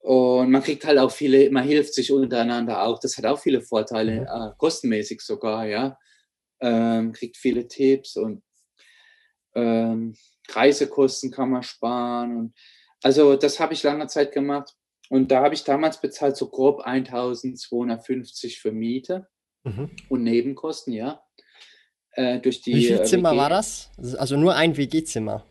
[0.01, 2.99] und man kriegt halt auch viele, man hilft sich untereinander auch.
[3.01, 4.27] Das hat auch viele Vorteile, Mhm.
[4.27, 5.99] äh, kostenmäßig sogar, ja.
[6.61, 8.43] Ähm, kriegt viele Tipps und
[9.55, 10.15] ähm,
[10.51, 12.37] Reisekosten kann man sparen.
[12.37, 12.55] Und,
[13.03, 14.75] also das habe ich lange Zeit gemacht.
[15.11, 19.29] Und da habe ich damals bezahlt so grob 1250 für Miete
[19.65, 19.91] Mhm.
[20.09, 21.23] und Nebenkosten, ja.
[22.19, 23.39] Äh, durch die Wie viel äh, Zimmer WG.
[23.39, 23.91] war das?
[24.19, 25.45] Also nur ein WG-Zimmer?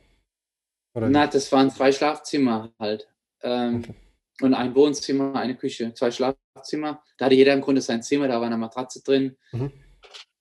[0.95, 3.07] Na, das waren zwei Schlafzimmer halt.
[3.41, 3.93] Ähm, Okay.
[4.41, 7.01] Und ein Wohnzimmer, eine Küche, zwei Schlafzimmer.
[7.17, 9.35] Da hatte jeder im Grunde sein Zimmer, da war eine Matratze drin.
[9.51, 9.71] Mhm.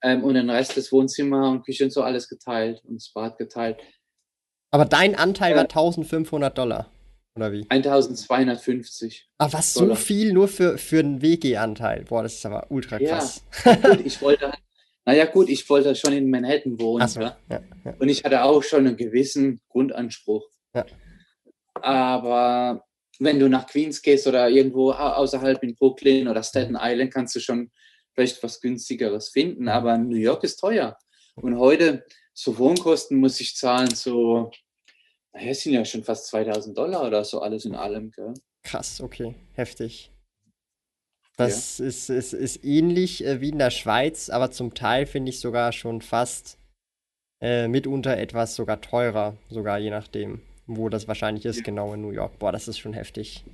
[0.03, 3.39] Ähm, und den Rest des Wohnzimmer und Küche und so alles geteilt und das Bad
[3.39, 3.79] geteilt.
[4.71, 5.69] Aber dein Anteil war Äh.
[5.69, 6.91] 1500 Dollar.
[7.37, 7.65] Oder wie?
[7.71, 9.29] 1250.
[9.39, 9.97] Ah, was, so Dollar.
[9.97, 12.05] viel nur für, für einen WG-Anteil?
[12.05, 13.17] Boah, das ist aber ultra Ja.
[13.19, 13.43] krass.
[13.65, 14.53] Gut, ich wollte,
[15.07, 17.03] naja gut, ich wollte schon in Manhattan wohnen.
[17.03, 17.39] Achso, ja.
[17.49, 17.95] ja, ja.
[17.99, 20.45] Und ich hatte auch schon einen gewissen Grundanspruch.
[21.75, 22.85] Aber
[23.19, 27.35] wenn du nach Queens gehst oder irgendwo au- außerhalb in Brooklyn oder Staten Island, kannst
[27.37, 27.71] du schon
[28.15, 29.69] vielleicht was günstigeres finden.
[29.69, 30.99] Aber New York ist teuer.
[31.37, 34.51] Und heute, so Wohnkosten muss ich zahlen, so,
[35.33, 38.11] naja, es sind ja schon fast 2000 Dollar oder so, alles in allem.
[38.11, 38.33] Gell?
[38.63, 40.11] Krass, okay, heftig.
[41.37, 45.39] Das ist, ist, ist ähnlich äh, wie in der Schweiz, aber zum Teil finde ich
[45.41, 46.59] sogar schon fast
[47.43, 51.63] äh, mitunter etwas sogar teurer, sogar je nachdem, wo das wahrscheinlich ist, Ja.
[51.65, 52.39] genau in New York.
[52.39, 53.45] Boah, das ist schon heftig.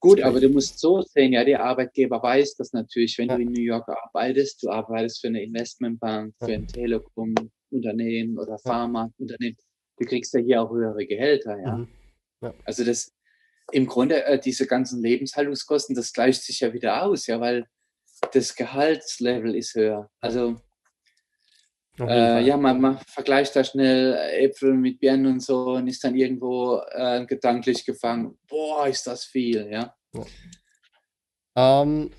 [0.00, 3.36] Gut, aber du musst so sehen, ja, der Arbeitgeber weiß das natürlich, wenn Ja.
[3.36, 6.56] du in New York arbeitest, du arbeitest für eine Investmentbank, für Ja.
[6.58, 9.56] ein Telekom-Unternehmen oder Pharma-Unternehmen,
[9.98, 11.76] du kriegst ja hier auch höhere Gehälter, ja.
[11.76, 11.88] Mhm.
[12.42, 12.52] Ja.
[12.64, 13.12] Also das,
[13.72, 17.66] im Grunde, äh, diese ganzen Lebenshaltungskosten, das gleicht sich ja wieder aus, ja, weil
[18.32, 20.10] das Gehaltslevel ist höher.
[20.20, 20.60] Also,
[21.98, 26.14] äh, ja, man, man vergleicht da schnell Äpfel mit Birnen und so und ist dann
[26.14, 28.38] irgendwo äh, gedanklich gefangen.
[28.48, 29.94] Boah, ist das viel, ja.
[31.54, 32.10] Ähm,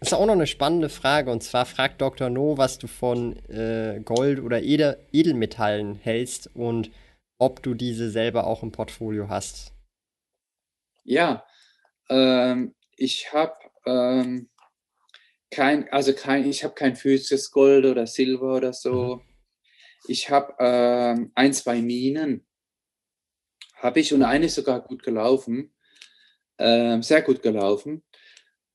[0.00, 1.30] ist auch noch eine spannende Frage.
[1.30, 2.30] Und zwar fragt Dr.
[2.30, 6.90] No, was du von äh, Gold oder Edel Edelmetallen hältst und
[7.38, 9.71] ob du diese selber auch im Portfolio hast.
[11.04, 11.44] Ja,
[12.08, 14.50] ähm, ich habe ähm,
[15.50, 19.22] kein, also kein, ich habe kein physisches Gold oder Silber oder so.
[20.08, 22.46] Ich habe ähm, ein, zwei Minen,
[23.76, 25.74] habe ich und eine ist sogar gut gelaufen,
[26.58, 28.04] ähm, sehr gut gelaufen.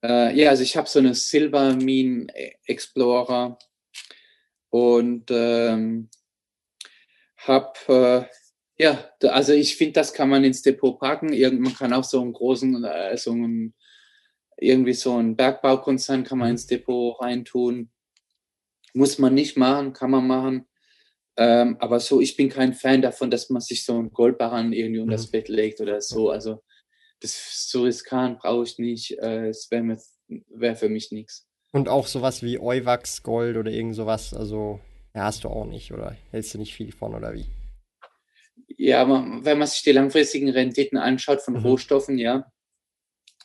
[0.04, 2.30] Äh, ja, also ich habe so eine Silver Mean
[2.66, 3.58] Explorer
[4.70, 6.10] und ähm,
[7.38, 8.47] habe, äh,
[8.78, 11.34] ja, also ich finde, das kann man ins Depot packen.
[11.34, 13.74] Irgend, man kann auch so einen großen, äh, so einen,
[14.58, 16.52] irgendwie so einen Bergbaukonzern kann man mhm.
[16.52, 17.90] ins Depot reintun.
[18.94, 20.68] Muss man nicht machen, kann man machen.
[21.38, 25.00] Ähm, aber so, ich bin kein Fan davon, dass man sich so einen Goldbarren irgendwie
[25.00, 25.32] unter das mhm.
[25.32, 26.30] Bett legt oder so.
[26.30, 26.63] Also
[27.20, 29.18] das so riskant brauche ich nicht.
[29.20, 31.48] Äh, es wäre wär für mich nichts.
[31.72, 34.80] Und auch sowas wie Euwax Gold oder irgend sowas, also
[35.16, 37.46] ja, hast du auch nicht, oder hältst du nicht viel von, oder wie?
[38.78, 41.66] Ja, aber wenn man sich die langfristigen Renditen anschaut von mhm.
[41.66, 42.52] Rohstoffen, ja,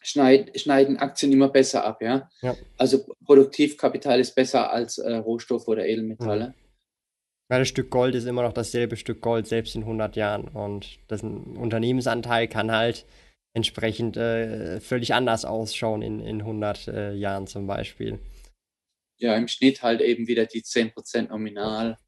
[0.03, 2.31] schneid, schneiden Aktien immer besser ab, ja.
[2.43, 2.55] ja.
[2.77, 6.49] Also Produktivkapital ist besser als äh, Rohstoffe oder Edelmetalle.
[6.49, 6.55] Mhm.
[7.49, 10.49] Weil das Stück Gold ist immer noch dasselbe Stück Gold, selbst in 100 Jahren.
[10.49, 13.05] Und das Unternehmensanteil kann halt
[13.55, 18.19] entsprechend äh, völlig anders ausschauen in, in 100 äh, Jahren zum Beispiel.
[19.19, 21.99] Ja, im Schnitt halt eben wieder die 10% nominal.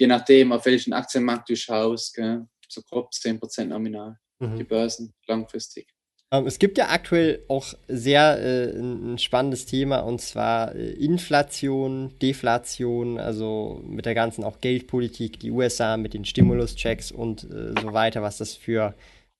[0.00, 2.46] Je nachdem, auf welchen Aktienmarkt du schaust, gell?
[2.66, 4.16] so grob 10% nominal.
[4.38, 4.56] Mhm.
[4.56, 5.88] Die Börsen langfristig.
[6.32, 12.18] Ähm, es gibt ja aktuell auch sehr äh, ein spannendes Thema und zwar äh, Inflation,
[12.20, 17.92] Deflation, also mit der ganzen auch Geldpolitik, die USA mit den Stimuluschecks und äh, so
[17.92, 18.94] weiter, was das für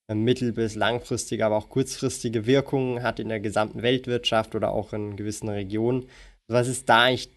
[0.08, 4.92] äh, mittel- bis langfristige, aber auch kurzfristige Wirkungen hat in der gesamten Weltwirtschaft oder auch
[4.92, 6.06] in gewissen Regionen.
[6.48, 7.30] Was ist da eigentlich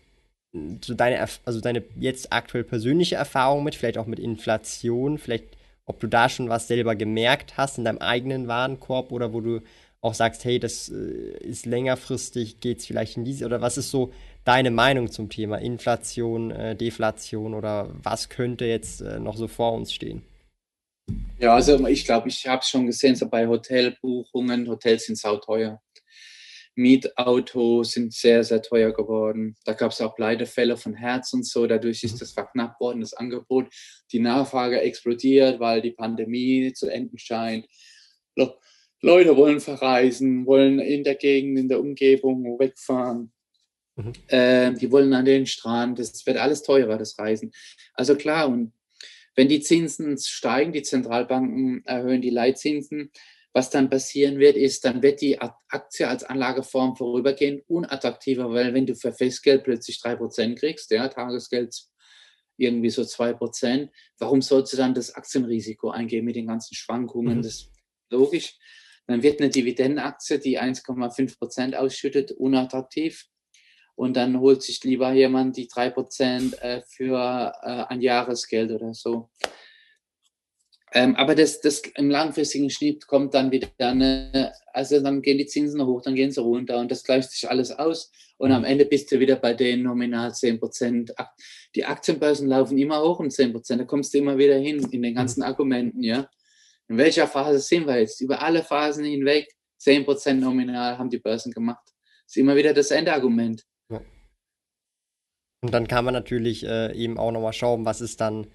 [0.81, 5.45] so deine, also deine jetzt aktuell persönliche Erfahrung mit, vielleicht auch mit Inflation, vielleicht
[5.85, 9.61] ob du da schon was selber gemerkt hast in deinem eigenen Warenkorb oder wo du
[9.99, 13.89] auch sagst, hey, das äh, ist längerfristig, geht es vielleicht in diese, oder was ist
[13.89, 14.13] so
[14.43, 19.73] deine Meinung zum Thema Inflation, äh, Deflation oder was könnte jetzt äh, noch so vor
[19.73, 20.21] uns stehen?
[21.39, 25.81] Ja, also ich glaube, ich habe es schon gesehen, so bei Hotelbuchungen, Hotels sind sauteuer.
[26.75, 29.55] Mietautos sind sehr, sehr teuer geworden.
[29.65, 31.67] Da gab es auch Pleitefälle von Herz und so.
[31.67, 32.19] Dadurch ist mhm.
[32.19, 33.67] das verknappt worden, das Angebot.
[34.11, 37.67] Die Nachfrage explodiert, weil die Pandemie zu enden scheint.
[39.03, 43.33] Leute wollen verreisen, wollen in der Gegend, in der Umgebung wegfahren.
[43.97, 44.13] Mhm.
[44.27, 45.99] Äh, die wollen an den Strand.
[45.99, 47.51] Das wird alles teurer, das Reisen.
[47.93, 48.71] Also klar, und
[49.35, 53.11] wenn die Zinsen steigen, die Zentralbanken erhöhen die Leitzinsen,
[53.53, 58.87] was dann passieren wird, ist, dann wird die Aktie als Anlageform vorübergehend unattraktiver, weil wenn
[58.87, 61.75] du für Festgeld plötzlich drei Prozent kriegst, ja, Tagesgeld
[62.57, 67.37] irgendwie so zwei Prozent, warum sollst du dann das Aktienrisiko eingehen mit den ganzen Schwankungen?
[67.37, 67.41] Mhm.
[67.43, 67.71] Das ist
[68.09, 68.57] logisch.
[69.05, 73.27] Dann wird eine Dividendenaktie, die 1,5 Prozent ausschüttet, unattraktiv.
[73.95, 78.93] Und dann holt sich lieber jemand die drei Prozent äh, für äh, ein Jahresgeld oder
[78.93, 79.29] so.
[80.95, 85.47] Ähm, aber das, das im langfristigen Schnitt kommt dann wieder eine, also dann gehen die
[85.47, 88.11] Zinsen hoch, dann gehen sie runter und das gleicht sich alles aus.
[88.37, 91.13] Und am Ende bist du wieder bei den nominal 10 Prozent.
[91.75, 93.81] Die Aktienbörsen laufen immer hoch um 10 Prozent.
[93.81, 96.29] Da kommst du immer wieder hin in den ganzen Argumenten, ja.
[96.89, 98.21] In welcher Phase sind wir jetzt?
[98.21, 101.83] Über alle Phasen hinweg 10 Prozent nominal haben die Börsen gemacht.
[101.85, 103.63] Das ist immer wieder das Endargument.
[105.61, 108.47] Und dann kann man natürlich äh, eben auch nochmal schauen, was ist dann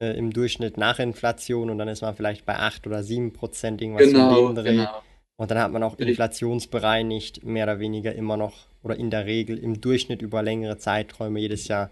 [0.00, 3.80] äh, im Durchschnitt nach Inflation und dann ist man vielleicht bei 8 oder 7 Prozent
[3.80, 4.76] irgendwas genau, in dem Dreh.
[4.76, 5.02] Genau.
[5.36, 9.58] Und dann hat man auch inflationsbereinigt mehr oder weniger immer noch oder in der Regel
[9.58, 11.90] im Durchschnitt über längere Zeiträume jedes Jahr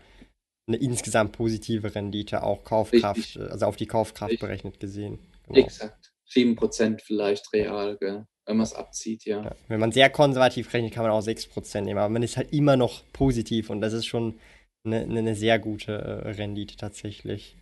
[0.67, 3.51] eine insgesamt positive Rendite, auch Kaufkraft, Richtig.
[3.51, 4.41] also auf die Kaufkraft Richtig.
[4.41, 5.19] berechnet gesehen.
[5.47, 5.61] Genau.
[5.61, 6.13] Exakt.
[6.31, 8.27] 7% vielleicht real, gell?
[8.49, 9.43] wenn man es abzieht, ja.
[9.45, 9.57] ja.
[9.69, 12.77] Wenn man sehr konservativ rechnet, kann man auch 6% nehmen, aber man ist halt immer
[12.77, 14.39] noch positiv und das ist schon
[14.85, 17.58] eine, eine sehr gute äh, Rendite tatsächlich.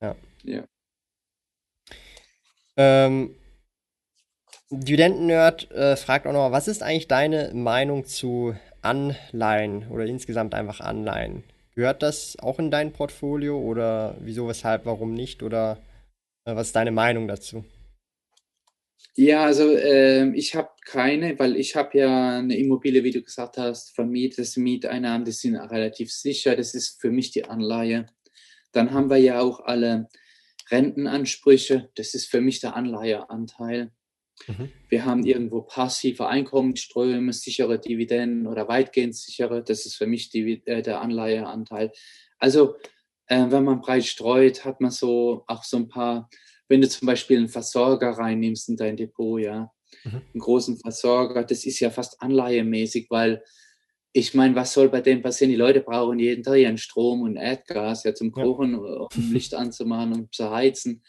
[0.00, 0.16] Ja.
[0.44, 0.64] ja.
[2.76, 3.34] Ähm,
[4.70, 10.80] Dividenden-Nerd äh, fragt auch noch, was ist eigentlich deine Meinung zu Anleihen oder insgesamt einfach
[10.80, 11.44] Anleihen?
[11.74, 15.42] Gehört das auch in dein Portfolio oder wieso, weshalb, warum nicht?
[15.42, 15.78] Oder
[16.44, 17.64] äh, was ist deine Meinung dazu?
[19.14, 23.56] Ja, also äh, ich habe keine, weil ich habe ja eine Immobilie, wie du gesagt
[23.56, 24.40] hast, vermietet.
[24.40, 26.54] Das Mieteinnahmen, die sind relativ sicher.
[26.56, 28.06] Das ist für mich die Anleihe.
[28.72, 30.08] Dann haben wir ja auch alle
[30.70, 31.90] Rentenansprüche.
[31.94, 33.92] Das ist für mich der Anleiheanteil.
[34.46, 34.70] Mhm.
[34.88, 39.62] Wir haben irgendwo passive Einkommensströme, sichere Dividenden oder weitgehend sichere.
[39.62, 41.92] Das ist für mich die, äh, der Anleiheanteil.
[42.38, 42.76] Also,
[43.26, 46.28] äh, wenn man breit streut, hat man so auch so ein paar,
[46.68, 49.72] wenn du zum Beispiel einen Versorger reinnimmst in dein Depot, ja,
[50.04, 50.22] mhm.
[50.34, 53.42] einen großen Versorger, das ist ja fast anleihemäßig, weil
[54.16, 55.50] ich meine, was soll bei dem passieren?
[55.50, 58.78] Die Leute brauchen jeden Tag ihren Strom und Erdgas ja zum Kochen, ja.
[58.78, 61.02] um Licht anzumachen und zu heizen.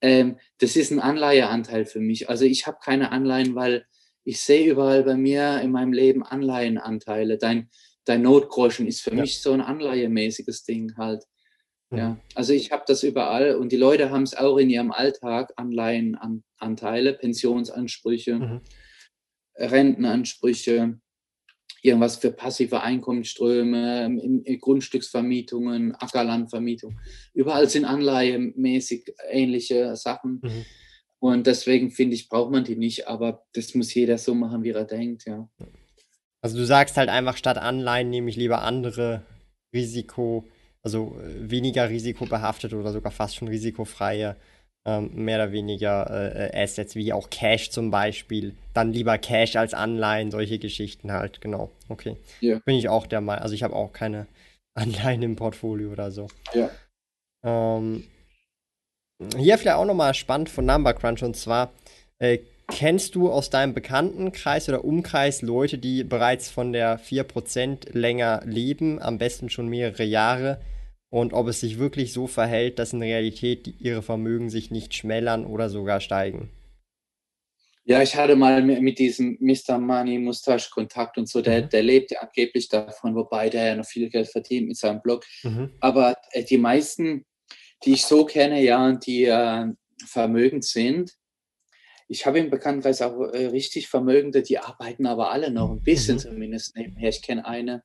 [0.00, 2.28] Ähm, das ist ein Anleiheanteil für mich.
[2.28, 3.86] Also ich habe keine Anleihen, weil
[4.22, 7.38] ich sehe überall bei mir in meinem Leben Anleihenanteile.
[7.38, 7.70] Dein,
[8.04, 9.22] dein Notgroschen ist für ja.
[9.22, 11.24] mich so ein anleihemäßiges Ding halt.
[11.90, 11.98] Mhm.
[11.98, 15.52] Ja, also ich habe das überall und die Leute haben es auch in ihrem Alltag,
[15.56, 18.60] Anleihenanteile, Pensionsansprüche, mhm.
[19.56, 21.00] Rentenansprüche,
[21.82, 24.10] irgendwas für passive Einkommensströme,
[24.60, 26.98] Grundstücksvermietungen, Ackerlandvermietung.
[27.34, 30.40] Überall sind anleihemäßig ähnliche Sachen.
[30.42, 30.64] Mhm.
[31.20, 34.70] Und deswegen finde ich, braucht man die nicht, aber das muss jeder so machen, wie
[34.70, 35.48] er denkt, ja.
[36.40, 39.24] Also du sagst halt einfach, statt Anleihen nehme ich lieber andere
[39.72, 40.46] Risiko,
[40.82, 44.36] also äh, weniger risikobehaftet oder sogar fast schon risikofreie,
[44.88, 48.54] ähm, mehr oder weniger äh, äh, Assets, wie auch Cash zum Beispiel.
[48.72, 51.70] Dann lieber Cash als Anleihen, solche Geschichten halt, genau.
[51.90, 52.16] Okay.
[52.40, 52.58] Ja.
[52.64, 53.42] Bin ich auch der Meinung.
[53.42, 54.26] Also ich habe auch keine
[54.74, 56.28] Anleihen im Portfolio oder so.
[56.54, 56.70] Ja.
[57.44, 58.04] Ähm,
[59.36, 61.70] hier vielleicht auch nochmal spannend von Number Crunch und zwar,
[62.18, 68.40] äh, kennst du aus deinem Bekanntenkreis oder Umkreis Leute, die bereits von der 4% länger
[68.46, 70.58] leben, am besten schon mehrere Jahre?
[71.10, 75.46] Und ob es sich wirklich so verhält, dass in Realität ihre Vermögen sich nicht schmälern
[75.46, 76.50] oder sogar steigen?
[77.84, 79.78] Ja, ich hatte mal mit diesem Mr.
[79.78, 81.40] Money Mustache Kontakt und so.
[81.40, 81.68] Der, mhm.
[81.70, 85.24] der lebt ja angeblich davon, wobei der ja noch viel Geld verdient mit seinem Blog.
[85.42, 85.72] Mhm.
[85.80, 87.24] Aber äh, die meisten
[87.84, 89.66] die ich so kenne, ja, die äh,
[90.06, 91.12] vermögend sind.
[92.08, 96.16] Ich habe im Bekanntenkreis auch äh, richtig Vermögende, die arbeiten aber alle noch ein bisschen
[96.16, 96.20] mhm.
[96.20, 97.08] zumindest nebenher.
[97.10, 97.82] Ich kenne eine,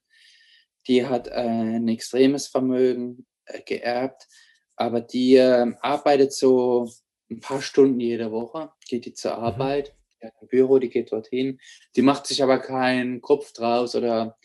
[0.87, 4.27] die hat äh, ein extremes Vermögen äh, geerbt,
[4.75, 6.89] aber die ähm, arbeitet so
[7.29, 9.43] ein paar Stunden jede Woche, geht die zur mhm.
[9.43, 11.59] Arbeit, die hat ein Büro, die geht dorthin.
[11.95, 14.37] Die macht sich aber keinen Kopf draus oder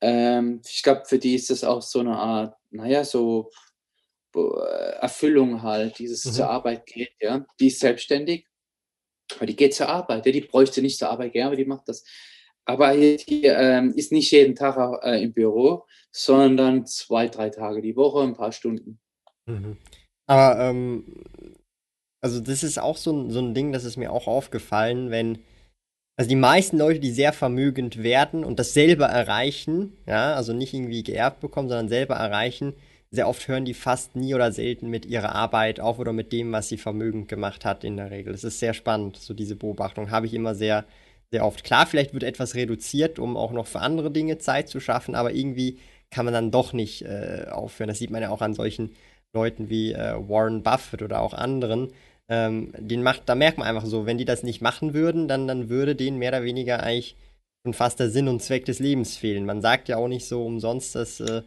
[0.00, 3.50] ähm, ich glaube, für die ist das auch so eine Art, naja, so
[5.00, 6.32] Erfüllung halt, dieses mhm.
[6.32, 7.44] zur Arbeit geht, ja.
[7.58, 8.46] Die ist selbstständig,
[9.36, 10.32] aber die geht zur Arbeit, ja.
[10.32, 12.04] die bräuchte nicht zur Arbeit gerne, aber die macht das.
[12.68, 17.96] Aber die ähm, ist nicht jeden Tag äh, im Büro, sondern zwei, drei Tage die
[17.96, 19.00] Woche, ein paar Stunden.
[19.46, 19.78] Mhm.
[20.26, 21.04] Aber, ähm,
[22.20, 25.38] also das ist auch so ein, so ein Ding, das ist mir auch aufgefallen, wenn,
[26.18, 30.74] also die meisten Leute, die sehr vermögend werden und das selber erreichen, ja, also nicht
[30.74, 32.74] irgendwie geerbt bekommen, sondern selber erreichen,
[33.10, 36.52] sehr oft hören die fast nie oder selten mit ihrer Arbeit auf oder mit dem,
[36.52, 38.32] was sie vermögend gemacht hat in der Regel.
[38.32, 40.84] Das ist sehr spannend, so diese Beobachtung habe ich immer sehr,
[41.32, 41.64] sehr oft.
[41.64, 45.32] Klar, vielleicht wird etwas reduziert, um auch noch für andere Dinge Zeit zu schaffen, aber
[45.32, 45.78] irgendwie
[46.10, 47.88] kann man dann doch nicht äh, aufhören.
[47.88, 48.94] Das sieht man ja auch an solchen
[49.34, 51.92] Leuten wie äh, Warren Buffett oder auch anderen.
[52.30, 55.46] Ähm, den macht, da merkt man einfach so, wenn die das nicht machen würden, dann,
[55.46, 57.16] dann würde denen mehr oder weniger eigentlich
[57.64, 59.44] schon fast der Sinn und Zweck des Lebens fehlen.
[59.44, 61.42] Man sagt ja auch nicht so umsonst, dass äh,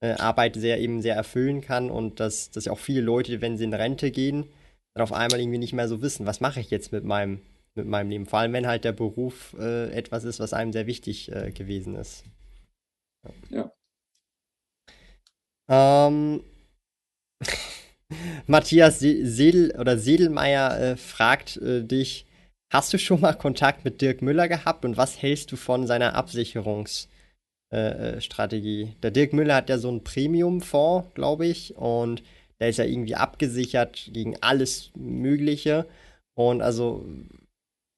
[0.00, 3.64] äh, Arbeit sehr eben sehr erfüllen kann und dass, dass auch viele Leute, wenn sie
[3.64, 4.46] in Rente gehen,
[4.94, 7.40] dann auf einmal irgendwie nicht mehr so wissen, was mache ich jetzt mit meinem,
[7.74, 8.26] mit meinem Leben.
[8.26, 11.94] Vor allem, wenn halt der Beruf äh, etwas ist, was einem sehr wichtig äh, gewesen
[11.96, 12.24] ist.
[13.50, 13.72] Ja.
[15.68, 16.44] Ähm,
[18.46, 22.26] Matthias Sedel oder Sedelmeier äh, fragt äh, dich,
[22.72, 26.16] hast du schon mal Kontakt mit Dirk Müller gehabt und was hältst du von seiner
[26.16, 27.08] Absicherungs-
[27.74, 28.88] äh, äh.
[29.02, 32.22] Der Dirk Müller hat ja so einen Premium-Fonds, glaube ich, und
[32.60, 35.86] der ist ja irgendwie abgesichert gegen alles Mögliche.
[36.34, 37.06] Und also,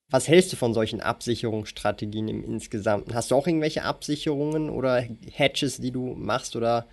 [0.09, 3.15] was hältst du von solchen Absicherungsstrategien im Insgesamten?
[3.15, 6.87] Hast du auch irgendwelche Absicherungen oder Hedges, die du machst, oder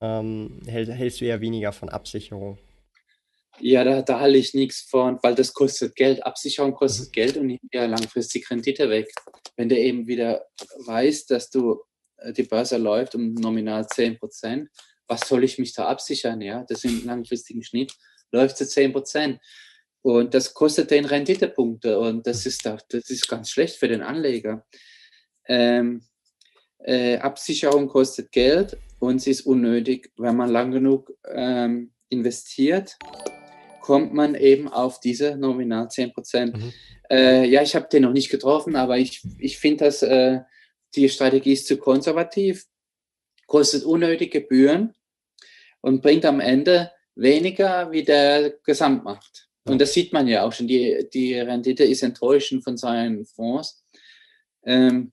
[0.00, 2.58] ähm, hältst du eher weniger von Absicherung?
[3.60, 6.24] Ja, da, da halte ich nichts von, weil das kostet Geld.
[6.24, 7.12] Absicherung kostet mhm.
[7.12, 9.12] Geld und nimmt ja langfristig Rendite weg.
[9.56, 10.46] Wenn du eben wieder
[10.86, 11.80] weißt, dass du
[12.18, 14.68] äh, die Börse läuft um nominal 10 Prozent,
[15.08, 16.40] was soll ich mich da absichern?
[16.40, 17.94] Ja, das im langfristigen Schnitt
[18.30, 19.40] läuft zu 10 Prozent.
[20.02, 24.64] Und das kostet den Renditepunkte und das ist, das ist ganz schlecht für den Anleger.
[25.46, 26.02] Ähm,
[26.78, 30.12] äh, Absicherung kostet Geld und sie ist unnötig.
[30.16, 32.96] Wenn man lang genug ähm, investiert,
[33.80, 36.56] kommt man eben auf diese nominal 10 Prozent.
[36.56, 36.72] Mhm.
[37.10, 40.40] Äh, ja, ich habe den noch nicht getroffen, aber ich, ich finde das äh,
[40.94, 42.66] die Strategie ist zu konservativ,
[43.46, 44.94] kostet unnötig Gebühren
[45.80, 49.47] und bringt am Ende weniger wie der Gesamtmarkt.
[49.68, 50.66] Und das sieht man ja auch schon.
[50.66, 53.84] Die, die Rendite ist enttäuschend von seinen Fonds.
[54.64, 55.12] Ähm,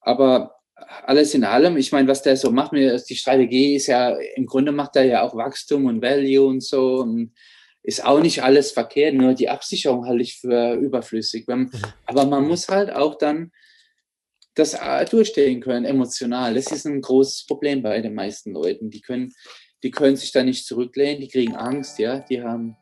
[0.00, 0.56] aber
[1.04, 4.72] alles in allem, ich meine, was der so macht, die Strategie ist ja, im Grunde
[4.72, 7.00] macht er ja auch Wachstum und Value und so.
[7.00, 7.32] Und
[7.84, 11.46] ist auch nicht alles verkehrt, nur die Absicherung halte ich für überflüssig.
[11.46, 11.70] Mhm.
[12.06, 13.52] Aber man muss halt auch dann
[14.54, 16.54] das äh, durchstehen können, emotional.
[16.54, 18.88] Das ist ein großes Problem bei den meisten Leuten.
[18.88, 19.34] Die können,
[19.82, 22.76] die können sich da nicht zurücklehnen, die kriegen Angst, ja, die haben,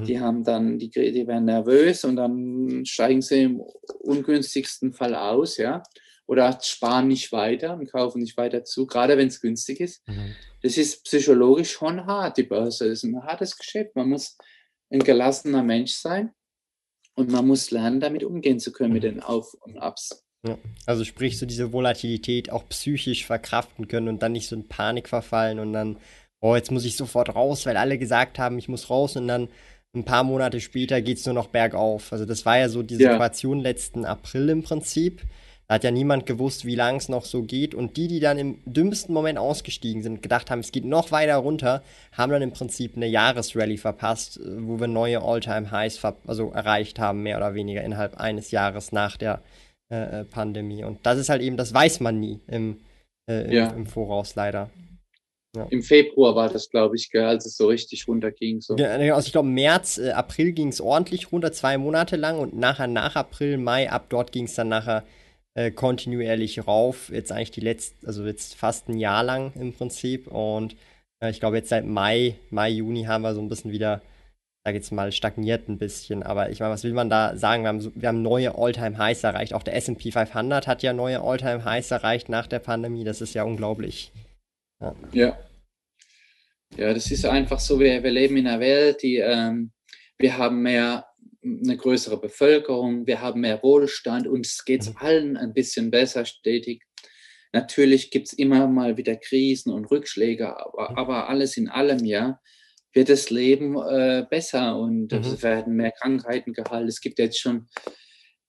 [0.00, 0.04] Mhm.
[0.04, 3.62] Die haben dann, die, die werden nervös und dann steigen sie im
[4.00, 5.82] ungünstigsten Fall aus, ja.
[6.26, 10.06] Oder sparen nicht weiter und kaufen nicht weiter zu, gerade wenn es günstig ist.
[10.08, 10.34] Mhm.
[10.62, 12.38] Das ist psychologisch schon hart.
[12.38, 13.96] Die Börse ist ein hartes Geschäft.
[13.96, 14.36] Man muss
[14.90, 16.30] ein gelassener Mensch sein
[17.14, 19.08] und man muss lernen, damit umgehen zu können, mit mhm.
[19.08, 20.24] den Auf- und Abs.
[20.46, 20.58] Ja.
[20.86, 25.08] Also sprich, so diese Volatilität auch psychisch verkraften können und dann nicht so in Panik
[25.08, 25.98] verfallen und dann,
[26.40, 29.48] oh, jetzt muss ich sofort raus, weil alle gesagt haben, ich muss raus und dann
[29.94, 32.12] ein paar Monate später geht es nur noch bergauf.
[32.12, 33.10] Also das war ja so die ja.
[33.10, 35.22] Situation letzten April im Prinzip.
[35.68, 37.74] Da hat ja niemand gewusst, wie lang es noch so geht.
[37.74, 41.36] Und die, die dann im dümmsten Moment ausgestiegen sind, gedacht haben, es geht noch weiter
[41.36, 41.82] runter,
[42.12, 47.36] haben dann im Prinzip eine Jahresrallye verpasst, wo wir neue All-Time-Highs also erreicht haben, mehr
[47.36, 49.42] oder weniger innerhalb eines Jahres nach der
[49.90, 50.84] äh, äh, Pandemie.
[50.84, 52.80] Und das ist halt eben, das weiß man nie im,
[53.30, 53.68] äh, im, ja.
[53.68, 54.70] im Voraus leider.
[55.54, 55.66] Ja.
[55.68, 58.60] Im Februar war das, glaube ich, als es so richtig runterging.
[58.62, 58.76] So.
[58.76, 62.56] Ja, also ich glaube, März, äh, April ging es ordentlich runter, zwei Monate lang und
[62.56, 65.04] nachher, nach April, Mai, ab dort ging es dann nachher
[65.54, 67.10] äh, kontinuierlich rauf.
[67.12, 70.26] Jetzt eigentlich die letzte, also jetzt fast ein Jahr lang im Prinzip.
[70.26, 70.74] Und
[71.22, 74.00] äh, ich glaube, jetzt seit Mai, Mai, Juni haben wir so ein bisschen wieder
[74.64, 76.22] sag jetzt mal, stagniert ein bisschen.
[76.22, 77.64] Aber ich meine, was will man da sagen?
[77.64, 79.54] Wir haben, wir haben neue All-Time-Highs erreicht.
[79.54, 83.04] Auch der SP 500 hat ja neue All-Time-Highs erreicht nach der Pandemie.
[83.04, 84.12] Das ist ja unglaublich.
[84.82, 84.94] Ja.
[85.12, 85.38] Ja,
[86.76, 89.72] ja das ist einfach so, wir, wir leben in einer Welt, die, ähm,
[90.18, 91.06] wir haben mehr,
[91.44, 94.96] eine größere Bevölkerung, wir haben mehr Wohlstand und es geht mhm.
[94.96, 96.82] allen ein bisschen besser stetig.
[97.52, 100.98] Natürlich gibt es immer mal wieder Krisen und Rückschläge, aber, mhm.
[100.98, 102.40] aber alles in allem, ja,
[102.92, 105.18] wird das Leben äh, besser und mhm.
[105.18, 106.88] es werden mehr Krankheiten geheilt.
[106.88, 107.68] Es gibt jetzt schon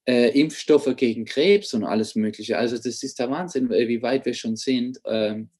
[0.06, 2.58] äh, Impfstoffe gegen Krebs und alles Mögliche.
[2.58, 5.00] Also das ist der Wahnsinn, äh, wie weit wir schon sind.
[5.06, 5.50] Ähm,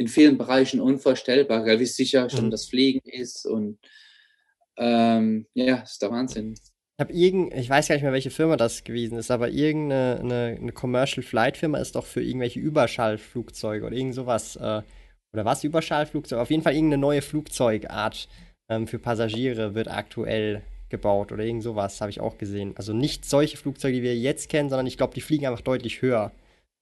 [0.00, 2.50] in vielen Bereichen unvorstellbar, wie sicher schon mhm.
[2.50, 3.78] das Fliegen ist und
[4.78, 6.54] ähm, ja, ist der Wahnsinn.
[6.54, 10.20] Ich habe irgend, ich weiß gar nicht mehr, welche Firma das gewesen ist, aber irgendeine
[10.20, 14.80] eine, eine Commercial Flight Firma ist doch für irgendwelche Überschallflugzeuge oder irgend sowas äh,
[15.34, 16.38] oder was, Überschallflugzeug?
[16.38, 18.26] Auf jeden Fall irgendeine neue Flugzeugart
[18.70, 22.72] ähm, für Passagiere wird aktuell gebaut oder irgend sowas, habe ich auch gesehen.
[22.76, 26.00] Also nicht solche Flugzeuge, die wir jetzt kennen, sondern ich glaube, die fliegen einfach deutlich
[26.00, 26.32] höher.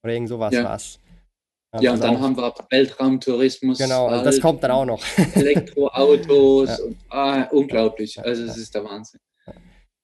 [0.04, 0.62] Oder irgend sowas ja.
[0.62, 1.00] was.
[1.80, 3.78] Ja, und dann haben wir Weltraumtourismus.
[3.78, 5.02] Genau, also das kommt dann auch noch.
[5.34, 6.84] Elektroautos, ja.
[6.84, 8.18] und, ah, unglaublich.
[8.18, 9.20] Also es ist der Wahnsinn.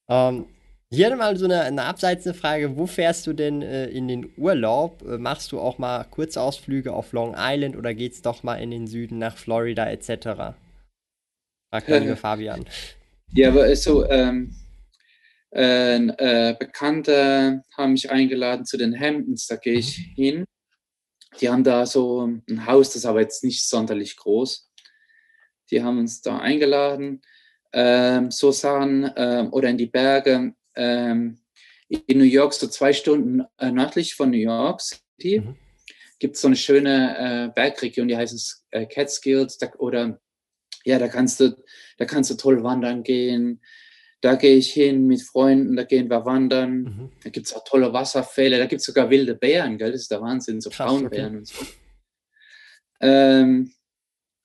[0.08, 0.46] Ähm,
[0.90, 2.76] hier mal so eine, eine abseitsende Frage.
[2.76, 5.02] Wo fährst du denn äh, in den Urlaub?
[5.02, 8.86] Äh, machst du auch mal Kurzausflüge auf Long Island oder geht's doch mal in den
[8.86, 10.54] Süden nach Florida etc.?
[11.70, 12.66] Fragt liebe Fabian.
[13.32, 14.54] Ja, aber so, ähm,
[15.54, 20.14] äh, äh, Bekannte haben mich eingeladen zu den Hamptons, da gehe ich mhm.
[20.14, 20.44] hin.
[21.40, 24.70] Die haben da so ein Haus, das ist aber jetzt nicht sonderlich groß.
[25.70, 27.22] Die haben uns da eingeladen.
[27.72, 31.40] Ähm, so Sachen ähm, oder in die Berge ähm,
[31.88, 35.56] in New York, so zwei Stunden äh, nördlich von New York City, mhm.
[36.18, 40.20] gibt es so eine schöne äh, Bergregion, die heißt äh, Catskills da, oder
[40.84, 41.56] ja, da kannst du,
[41.98, 43.60] da kannst du toll wandern gehen.
[44.24, 46.80] Da gehe ich hin mit Freunden, da gehen wir wandern.
[46.80, 47.10] Mhm.
[47.22, 49.92] Da gibt es auch tolle Wasserfälle, da gibt es sogar wilde Bären, gell?
[49.92, 51.36] Das ist der Wahnsinn, so Braunbären okay.
[51.36, 51.66] und so.
[53.02, 53.74] Ähm,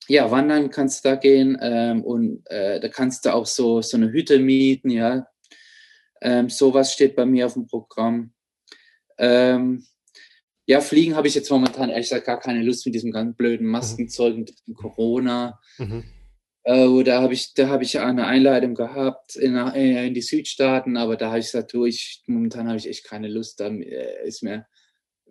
[0.09, 3.95] ja, wandern kannst du da gehen ähm, und äh, da kannst du auch so, so
[3.95, 5.27] eine Hütte mieten, ja.
[6.21, 8.34] Ähm, sowas steht bei mir auf dem Programm.
[9.17, 9.86] Ähm,
[10.65, 13.65] ja, Fliegen habe ich jetzt momentan ehrlich gesagt gar keine Lust mit diesem ganz blöden.
[13.65, 15.57] Maskenzeug und Corona.
[15.77, 16.03] Mhm.
[16.64, 21.16] Äh, da habe ich, da ich eine Einladung gehabt in, äh, in die Südstaaten, aber
[21.16, 24.43] da habe ich gesagt, du, ich, momentan habe ich echt keine Lust, da äh, ist
[24.43, 24.66] mir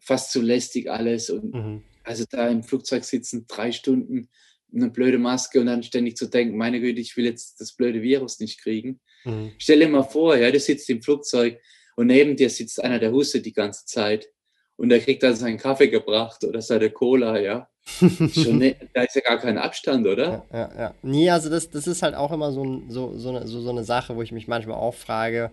[0.01, 1.31] fast zu lästig alles.
[1.31, 1.85] Und mhm.
[2.05, 4.29] also da im Flugzeug sitzen drei Stunden,
[4.75, 8.03] eine blöde Maske und dann ständig zu denken, meine Güte, ich will jetzt das blöde
[8.03, 9.01] Virus nicht kriegen.
[9.25, 9.53] Mhm.
[9.59, 11.59] Stell dir mal vor, ja, du sitzt im Flugzeug
[11.97, 14.29] und neben dir sitzt einer, der hustet die ganze Zeit
[14.77, 17.69] und der kriegt dann seinen Kaffee gebracht oder seine Cola, ja.
[17.89, 20.45] Schon, ne, da ist ja gar kein Abstand, oder?
[20.53, 20.95] Ja, ja, ja.
[21.03, 23.85] Nee, also das, das ist halt auch immer so, so, so, eine, so, so eine
[23.85, 25.51] Sache, wo ich mich manchmal auch frage,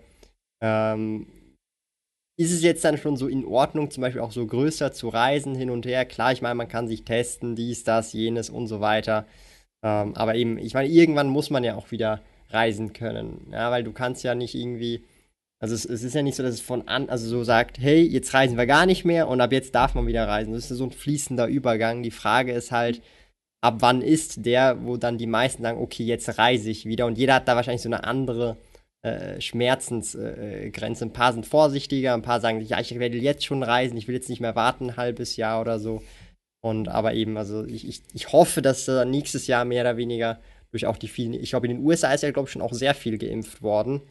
[0.61, 1.27] ähm,
[2.37, 5.55] ist es jetzt dann schon so in Ordnung, zum Beispiel auch so größer zu reisen
[5.55, 6.05] hin und her?
[6.05, 9.25] Klar, ich meine, man kann sich testen, dies, das, jenes und so weiter.
[9.83, 13.47] Ähm, aber eben, ich meine, irgendwann muss man ja auch wieder reisen können.
[13.51, 15.03] Ja, weil du kannst ja nicht irgendwie,
[15.65, 18.03] also es, es, ist ja nicht so, dass es von an, also so sagt, hey,
[18.03, 20.53] jetzt reisen wir gar nicht mehr und ab jetzt darf man wieder reisen.
[20.53, 22.03] Das ist so ein fließender Übergang.
[22.03, 23.01] Die Frage ist halt,
[23.61, 27.07] ab wann ist der, wo dann die meisten sagen, okay, jetzt reise ich wieder.
[27.07, 28.57] Und jeder hat da wahrscheinlich so eine andere
[29.01, 31.03] äh, Schmerzensgrenze.
[31.03, 33.97] Äh, ein paar sind vorsichtiger, ein paar sagen sich, ja, ich werde jetzt schon reisen,
[33.97, 36.03] ich will jetzt nicht mehr warten, ein halbes Jahr oder so.
[36.63, 40.39] Und aber eben, also ich, ich, ich hoffe, dass äh, nächstes Jahr mehr oder weniger
[40.69, 42.73] durch auch die vielen, ich glaube, in den USA ist ja, glaube ich, schon auch
[42.73, 44.03] sehr viel geimpft worden.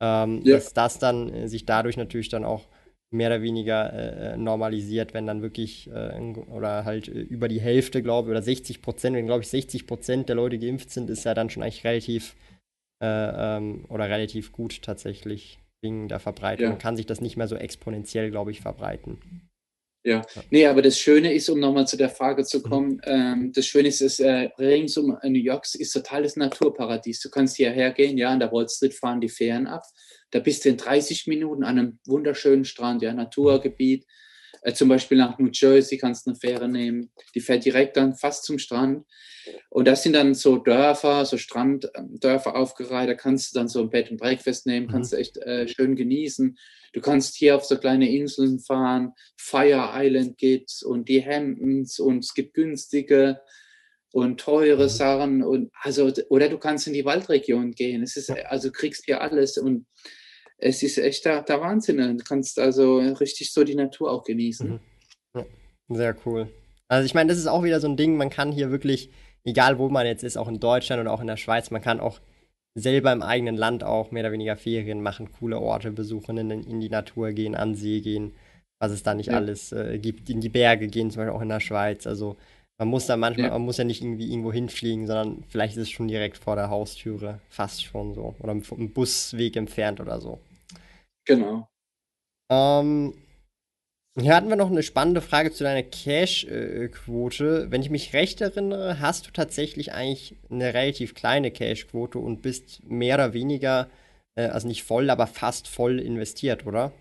[0.00, 0.54] Ähm, ja.
[0.56, 2.68] Dass das dann äh, sich dadurch natürlich dann auch
[3.10, 8.02] mehr oder weniger äh, normalisiert, wenn dann wirklich äh, oder halt äh, über die Hälfte,
[8.02, 11.24] glaube ich, oder 60 Prozent, wenn, glaube ich, 60 Prozent der Leute geimpft sind, ist
[11.24, 12.36] ja dann schon eigentlich relativ
[13.02, 16.64] äh, ähm, oder relativ gut tatsächlich wegen der Verbreitung.
[16.64, 16.70] Ja.
[16.70, 19.47] Man kann sich das nicht mehr so exponentiell, glaube ich, verbreiten.
[20.08, 23.00] Ja, nee, aber das Schöne ist, um nochmal zu der Frage zu kommen, mhm.
[23.04, 27.20] ähm, das Schöne ist, dass äh, rings um New York ist totales Naturparadies.
[27.20, 29.82] Du kannst hierher gehen, ja, an der Wall Street fahren die Fähren ab.
[30.30, 34.06] Da bist du in 30 Minuten an einem wunderschönen Strand, ja, Naturgebiet.
[34.62, 37.10] Äh, zum Beispiel nach New Jersey kannst du eine Fähre nehmen.
[37.34, 39.04] Die fährt direkt dann fast zum Strand.
[39.68, 43.10] Und das sind dann so Dörfer, so Stranddörfer aufgereiht.
[43.10, 44.90] Da kannst du dann so ein Bett und Breakfast nehmen, mhm.
[44.90, 46.56] kannst du echt äh, schön genießen.
[46.92, 49.12] Du kannst hier auf so kleine Inseln fahren.
[49.36, 53.40] Fire Island gibt's und die Hamptons und es gibt günstige
[54.12, 54.88] und teure mhm.
[54.88, 58.02] Sachen und also oder du kannst in die Waldregion gehen.
[58.02, 59.86] Es ist also kriegst hier alles und
[60.56, 62.18] es ist echt der, der Wahnsinn.
[62.18, 64.80] Du kannst also richtig so die Natur auch genießen.
[65.34, 65.44] Mhm.
[65.90, 66.48] Sehr cool.
[66.88, 69.10] Also ich meine, das ist auch wieder so ein Ding, man kann hier wirklich,
[69.44, 72.00] egal wo man jetzt ist, auch in Deutschland oder auch in der Schweiz, man kann
[72.00, 72.20] auch
[72.78, 76.80] selber im eigenen Land auch mehr oder weniger Ferien machen, coole Orte besuchen, in, in
[76.80, 78.32] die Natur gehen, an See gehen,
[78.80, 79.34] was es da nicht ja.
[79.34, 82.06] alles äh, gibt, in die Berge gehen, zum Beispiel auch in der Schweiz.
[82.06, 82.36] Also
[82.78, 83.52] man muss da manchmal, ja.
[83.52, 86.70] man muss ja nicht irgendwie irgendwo hinfliegen, sondern vielleicht ist es schon direkt vor der
[86.70, 88.36] Haustüre, fast schon so.
[88.38, 90.38] Oder im Busweg entfernt oder so.
[91.26, 91.68] Genau.
[92.50, 93.14] Ähm,
[94.20, 97.70] hier hatten wir noch eine spannende Frage zu deiner Cash-Quote.
[97.70, 102.82] Wenn ich mich recht erinnere, hast du tatsächlich eigentlich eine relativ kleine Cash-Quote und bist
[102.84, 103.88] mehr oder weniger,
[104.34, 106.92] äh, also nicht voll, aber fast voll investiert, oder?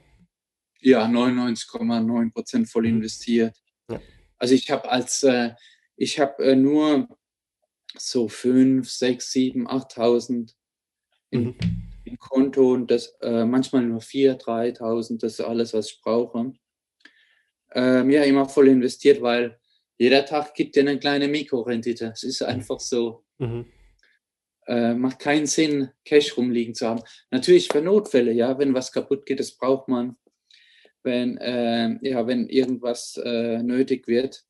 [0.80, 2.98] Ja, 99,9% voll mhm.
[2.98, 3.56] investiert.
[3.90, 4.00] Ja.
[4.38, 5.52] Also ich habe als, äh,
[5.96, 7.08] ich habe äh, nur
[7.98, 10.54] so 5, 6, 7, 8.000
[11.32, 11.56] in, mhm
[12.08, 16.54] im Konto und das äh, manchmal nur 4.000, 3.000, das ist alles, was ich brauche.
[17.78, 19.60] Ähm, ja, immer voll investiert, weil
[19.98, 22.12] jeder Tag gibt dir eine kleine Mikrorendite.
[22.14, 23.24] Es ist einfach so.
[23.38, 23.66] Mhm.
[24.68, 27.02] Äh, macht keinen Sinn, Cash rumliegen zu haben.
[27.32, 30.18] Natürlich für Notfälle, ja, wenn was kaputt geht, das braucht man.
[31.04, 34.44] Wenn, äh, ja, wenn irgendwas äh, nötig wird.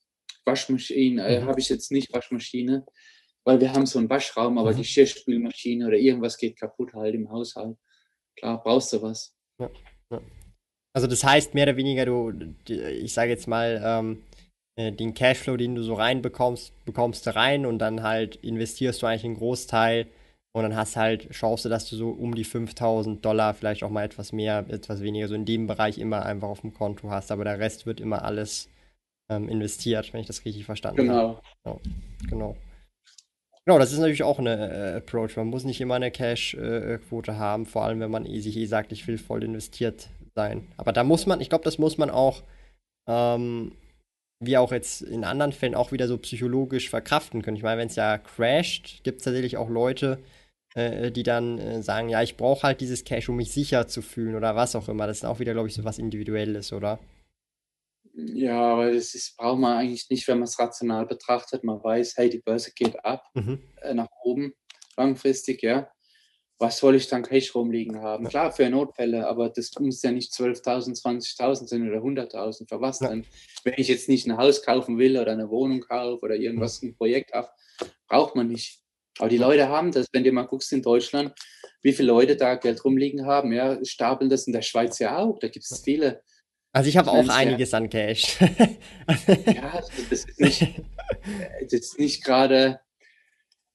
[0.45, 1.45] Waschmaschine, äh, mhm.
[1.45, 2.86] habe ich jetzt nicht Waschmaschine
[3.47, 4.75] weil wir haben so einen Waschraum, aber mhm.
[4.75, 7.78] die Geschirrspülmaschine oder irgendwas geht kaputt halt im Haushalt.
[8.36, 9.34] Klar, brauchst du was.
[9.57, 9.69] Ja,
[10.11, 10.21] ja.
[10.97, 12.33] Also das heißt mehr oder weniger, du,
[12.67, 14.23] ich sage jetzt mal, ähm,
[14.79, 19.05] äh, den Cashflow, den du so reinbekommst, bekommst du rein und dann halt investierst du
[19.05, 20.07] eigentlich einen Großteil
[20.53, 24.05] und dann hast halt Chance, dass du so um die 5000 Dollar, vielleicht auch mal
[24.05, 27.43] etwas mehr, etwas weniger, so in dem Bereich immer einfach auf dem Konto hast, aber
[27.43, 28.67] der Rest wird immer alles
[29.29, 31.13] ähm, investiert, wenn ich das richtig verstanden genau.
[31.13, 31.41] habe.
[31.63, 31.75] Ja,
[32.27, 32.57] genau.
[33.65, 35.35] Genau, das ist natürlich auch eine äh, Approach.
[35.35, 38.65] Man muss nicht immer eine Cash-Quote äh, haben, vor allem wenn man eh, sich eh
[38.65, 40.67] sagt, ich will voll investiert sein.
[40.77, 42.43] Aber da muss man, ich glaube, das muss man auch,
[43.09, 43.73] ähm,
[44.39, 47.57] wie auch jetzt in anderen Fällen, auch wieder so psychologisch verkraften können.
[47.57, 50.19] Ich meine, wenn es ja crasht, gibt es tatsächlich auch Leute,
[50.75, 54.03] äh, die dann äh, sagen, ja, ich brauche halt dieses Cash, um mich sicher zu
[54.03, 55.07] fühlen oder was auch immer.
[55.07, 56.99] Das ist auch wieder, glaube ich, so was Individuelles, oder?
[58.13, 61.63] Ja, aber das ist, braucht man eigentlich nicht, wenn man es rational betrachtet.
[61.63, 63.63] Man weiß, hey, die Börse geht ab, mhm.
[63.81, 64.53] äh, nach oben,
[64.95, 65.89] langfristig, ja.
[66.59, 68.27] Was soll ich dann Cash rumliegen haben?
[68.27, 72.67] Klar, für Notfälle, aber das muss ja nicht 12.000, 20.000 sein oder 100.000.
[72.67, 73.09] Für was ja.
[73.09, 73.25] denn?
[73.63, 76.95] Wenn ich jetzt nicht ein Haus kaufen will oder eine Wohnung kaufe oder irgendwas, ein
[76.95, 77.49] Projekt habe,
[78.07, 78.79] braucht man nicht.
[79.19, 81.33] Aber die Leute haben das, wenn du mal guckst in Deutschland,
[81.81, 85.37] wie viele Leute da Geld rumliegen haben, ja, stapeln das in der Schweiz ja auch.
[85.39, 86.21] Da gibt es viele
[86.77, 88.37] also ich habe auch einiges ja, an Cash.
[88.39, 90.61] ja, das ist nicht,
[91.61, 92.79] das ist nicht gerade,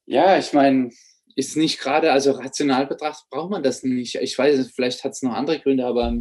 [0.06, 0.90] ja, ich meine,
[1.36, 4.16] ist nicht gerade, also rational betrachtet braucht man das nicht.
[4.16, 6.14] Ich weiß, vielleicht hat es noch andere Gründe, aber.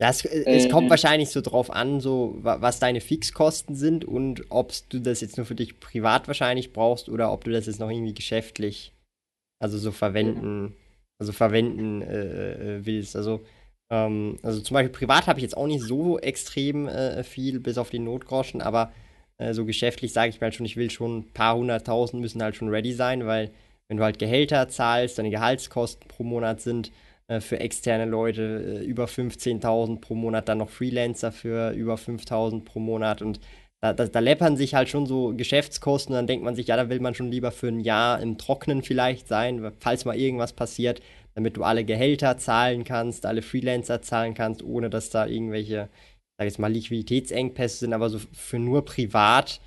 [0.00, 4.44] Ja, es, es äh, kommt wahrscheinlich so drauf an, so was deine Fixkosten sind und
[4.50, 7.80] ob du das jetzt nur für dich privat wahrscheinlich brauchst oder ob du das jetzt
[7.80, 8.92] noch irgendwie geschäftlich,
[9.58, 10.76] also so verwenden,
[11.18, 13.16] also verwenden äh, äh willst.
[13.16, 13.40] Also
[13.90, 17.78] ähm, also zum Beispiel privat habe ich jetzt auch nicht so extrem äh, viel, bis
[17.78, 18.92] auf die Notgroschen, aber
[19.38, 22.42] äh, so geschäftlich sage ich mir halt schon, ich will schon ein paar hunderttausend müssen
[22.42, 23.50] halt schon ready sein, weil
[23.88, 26.92] wenn du halt Gehälter zahlst, deine Gehaltskosten pro Monat sind
[27.28, 32.64] äh, für externe Leute äh, über 15.000 pro Monat, dann noch Freelancer für über 5.000
[32.64, 33.40] pro Monat und
[33.82, 36.76] da, da, da, läppern sich halt schon so Geschäftskosten und dann denkt man sich, ja,
[36.76, 40.54] da will man schon lieber für ein Jahr im Trocknen vielleicht sein, falls mal irgendwas
[40.54, 41.02] passiert,
[41.34, 45.90] damit du alle Gehälter zahlen kannst, alle Freelancer zahlen kannst, ohne dass da irgendwelche,
[46.38, 47.92] sag ich mal, Liquiditätsengpässe sind.
[47.92, 49.60] Aber so für nur privat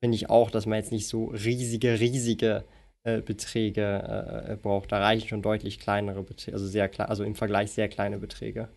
[0.00, 2.64] finde ich auch, dass man jetzt nicht so riesige, riesige
[3.04, 4.92] äh, Beträge äh, braucht.
[4.92, 8.68] Da reichen schon deutlich kleinere Beträge, also sehr klar, also im Vergleich sehr kleine Beträge.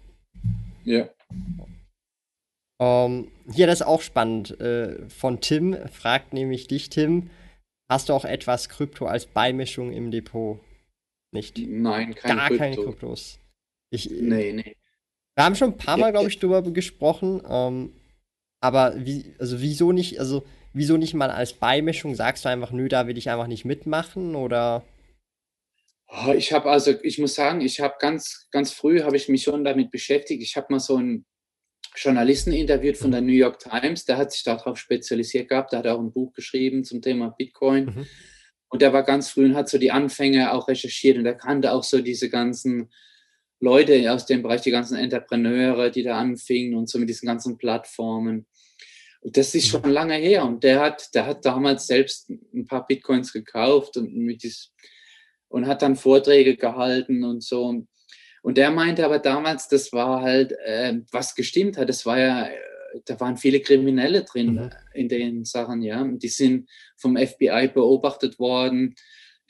[0.84, 1.10] Ja.
[2.80, 4.60] Um, ähm, hier, das ist auch spannend.
[4.60, 7.30] Äh, von Tim fragt nämlich dich, Tim,
[7.90, 10.60] hast du auch etwas Krypto als Beimischung im Depot?
[11.32, 11.58] Nicht?
[11.60, 12.64] Nein, kein Gar Krypto.
[12.64, 13.40] keine Kryptos.
[13.92, 14.76] Ich, nee, nee.
[15.36, 17.42] Wir haben schon ein paar Mal, glaube ich, darüber gesprochen.
[17.48, 17.94] Ähm,
[18.64, 20.44] aber wie, also wieso nicht, also
[20.74, 22.16] wieso nicht mal als Beimischung?
[22.16, 24.84] Sagst du einfach, nö, da will ich einfach nicht mitmachen oder?
[26.08, 29.44] Oh, ich habe also, ich muss sagen, ich habe ganz, ganz früh habe ich mich
[29.44, 30.44] schon damit beschäftigt.
[30.44, 31.26] Ich habe mal so einen
[31.96, 35.88] Journalisten interviewt von der New York Times, der hat sich darauf spezialisiert gehabt, der hat
[35.88, 37.86] auch ein Buch geschrieben zum Thema Bitcoin.
[37.86, 38.08] Mhm.
[38.70, 41.74] Und der war ganz früh und hat so die Anfänge auch recherchiert und er kannte
[41.74, 42.90] auch so diese ganzen
[43.60, 47.58] Leute aus dem Bereich, die ganzen Entrepreneure, die da anfingen und so mit diesen ganzen
[47.58, 48.48] Plattformen.
[49.24, 50.46] Das ist schon lange her.
[50.46, 54.72] Und der hat, der hat damals selbst ein paar Bitcoins gekauft und mit dies,
[55.48, 57.84] und hat dann Vorträge gehalten und so.
[58.42, 62.50] Und der meinte aber damals, das war halt, äh, was gestimmt hat, das war ja,
[63.06, 64.70] da waren viele Kriminelle drin mhm.
[64.94, 66.04] in den Sachen, ja.
[66.04, 68.96] Die sind vom FBI beobachtet worden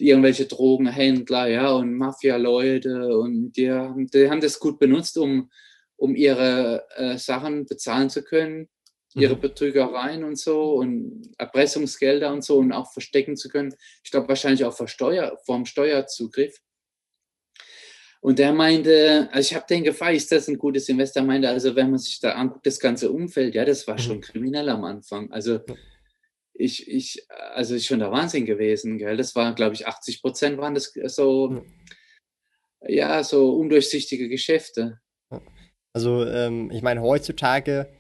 [0.02, 3.68] irgendwelche Drogenhändler, ja, und Mafia-Leute und die,
[4.14, 5.50] die, haben das gut benutzt, um,
[5.96, 8.68] um ihre äh, Sachen bezahlen zu können,
[9.14, 9.42] ihre mhm.
[9.42, 13.76] Betrügereien und so und Erpressungsgelder und so und auch verstecken zu können.
[14.04, 16.58] Ich glaube wahrscheinlich auch vor Steuer, vom Steuerzugriff.
[18.22, 21.24] Und der meinte, also ich habe den gefragt, ist das ein gutes Investor?
[21.24, 24.00] Er meinte, also wenn man sich da anguckt, das ganze Umfeld, ja, das war mhm.
[24.00, 25.32] schon kriminell am Anfang.
[25.32, 25.60] Also
[26.54, 29.18] ich, ich, also ist schon der Wahnsinn gewesen, gell?
[29.18, 31.66] Das waren, glaube ich, 80 Prozent waren das so,
[32.88, 35.00] ja, so undurchsichtige Geschäfte.
[35.94, 37.92] Also, ähm, ich meine, heutzutage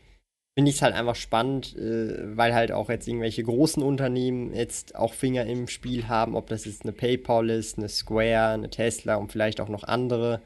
[0.54, 4.96] finde ich es halt einfach spannend, äh, weil halt auch jetzt irgendwelche großen Unternehmen jetzt
[4.96, 9.16] auch Finger im Spiel haben, ob das jetzt eine PayPal ist, eine Square, eine Tesla
[9.16, 10.42] und vielleicht auch noch andere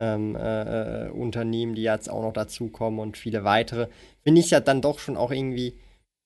[0.00, 3.88] ähm, äh, äh Unternehmen, die jetzt auch noch dazukommen und viele weitere.
[4.22, 5.74] Finde ich es ja dann doch schon auch irgendwie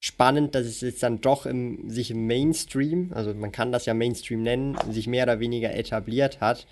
[0.00, 3.94] spannend, dass es jetzt dann doch im, sich im Mainstream, also man kann das ja
[3.94, 6.66] Mainstream nennen, sich mehr oder weniger etabliert hat.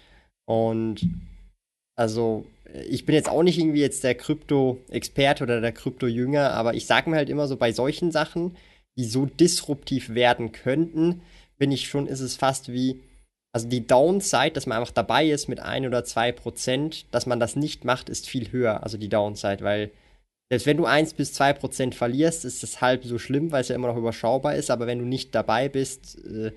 [0.45, 1.01] Und
[1.97, 2.45] also
[2.89, 7.11] ich bin jetzt auch nicht irgendwie jetzt der Krypto-Experte oder der Krypto-Jünger, aber ich sage
[7.11, 8.57] mir halt immer so bei solchen Sachen,
[8.97, 11.23] die so disruptiv werden könnten,
[11.59, 13.01] bin ich schon, ist es fast wie,
[13.53, 17.41] also die Downside, dass man einfach dabei ist mit ein oder zwei Prozent, dass man
[17.41, 19.91] das nicht macht, ist viel höher, also die Downside, weil
[20.53, 23.69] selbst wenn du 1 bis 2 Prozent verlierst, ist das halb so schlimm, weil es
[23.69, 24.71] ja immer noch überschaubar ist.
[24.71, 26.53] Aber wenn du nicht dabei bist, äh,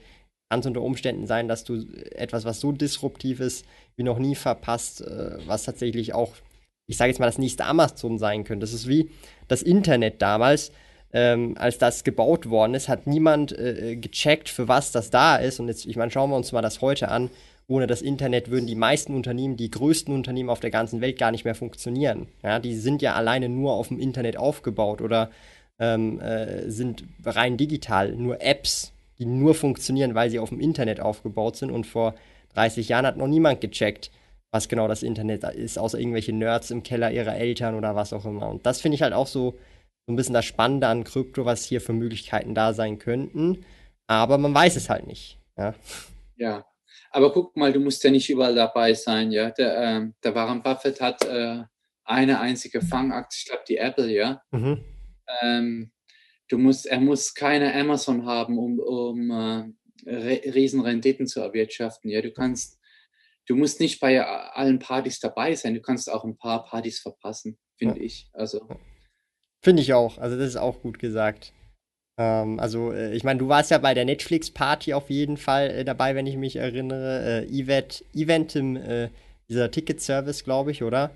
[0.49, 3.65] kann es unter Umständen sein, dass du etwas, was so disruptiv ist,
[3.95, 6.33] wie noch nie verpasst, äh, was tatsächlich auch,
[6.87, 8.63] ich sage jetzt mal, das nächste Amazon sein könnte.
[8.63, 9.09] Das ist wie
[9.47, 10.71] das Internet damals.
[11.13, 15.59] Ähm, als das gebaut worden ist, hat niemand äh, gecheckt, für was das da ist.
[15.59, 17.29] Und jetzt, ich meine, schauen wir uns mal das heute an
[17.67, 21.31] ohne das Internet würden die meisten Unternehmen, die größten Unternehmen auf der ganzen Welt gar
[21.31, 22.27] nicht mehr funktionieren.
[22.43, 25.31] Ja, die sind ja alleine nur auf dem Internet aufgebaut oder
[25.79, 30.99] ähm, äh, sind rein digital, nur Apps, die nur funktionieren, weil sie auf dem Internet
[30.99, 31.71] aufgebaut sind.
[31.71, 32.15] Und vor
[32.53, 34.11] 30 Jahren hat noch niemand gecheckt,
[34.51, 38.25] was genau das Internet ist, außer irgendwelche Nerds im Keller ihrer Eltern oder was auch
[38.25, 38.49] immer.
[38.49, 39.57] Und das finde ich halt auch so,
[40.07, 43.65] so ein bisschen das Spannende an Krypto, was hier für Möglichkeiten da sein könnten.
[44.07, 45.39] Aber man weiß es halt nicht.
[45.57, 45.73] Ja.
[46.37, 46.65] Ja,
[47.11, 49.49] aber guck mal, du musst ja nicht überall dabei sein, ja.
[49.51, 51.63] Der, äh, der Warren Buffett hat äh,
[52.03, 54.41] eine einzige Fangaktie, ich glaube die Apple, ja.
[54.51, 54.83] Mhm.
[55.41, 55.91] Ähm,
[56.49, 62.09] du musst, er muss keine Amazon haben, um, um äh, Riesenrenditen zu erwirtschaften.
[62.09, 62.79] Ja, du kannst,
[63.47, 65.73] du musst nicht bei allen Partys dabei sein.
[65.73, 68.05] Du kannst auch ein paar Partys verpassen, finde ja.
[68.05, 68.29] ich.
[68.33, 68.67] Also
[69.65, 70.17] finde ich auch.
[70.19, 71.51] Also das ist auch gut gesagt.
[72.17, 75.83] Ähm, also, äh, ich meine, du warst ja bei der Netflix-Party auf jeden Fall äh,
[75.83, 77.43] dabei, wenn ich mich erinnere.
[77.43, 79.09] Äh, Event, Eventim, äh,
[79.49, 81.11] dieser Ticket-Service, glaube ich, oder?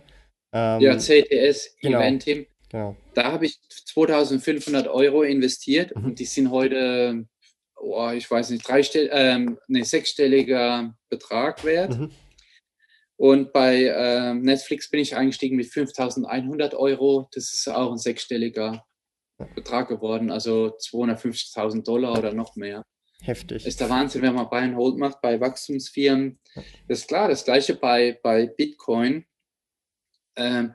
[0.54, 2.00] Ähm, ja, CTS, genau.
[2.00, 2.48] Eventim.
[2.70, 2.96] Genau.
[3.16, 6.06] Da habe ich 2500 Euro investiert mhm.
[6.06, 7.26] und die sind heute,
[7.76, 11.98] oh, ich weiß nicht, dreistell ähm, nee, sechsstelliger Betrag wert.
[11.98, 12.12] Mhm.
[13.18, 17.28] Und bei ähm, Netflix bin ich eingestiegen mit 5100 Euro.
[17.34, 18.86] Das ist auch ein sechsstelliger
[19.56, 22.86] Betrag geworden, also 250.000 Dollar oder noch mehr.
[23.22, 23.66] Heftig.
[23.66, 26.40] Ist der Wahnsinn, wenn man Buy and Hold macht bei Wachstumsfirmen.
[26.88, 29.26] Das ist klar, das gleiche bei, bei Bitcoin.
[30.38, 30.74] Ähm,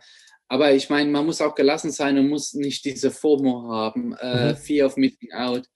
[0.48, 4.52] aber ich meine, man muss auch gelassen sein und muss nicht diese FOMO haben, äh,
[4.52, 4.56] mhm.
[4.56, 5.68] Fear of Missing Out.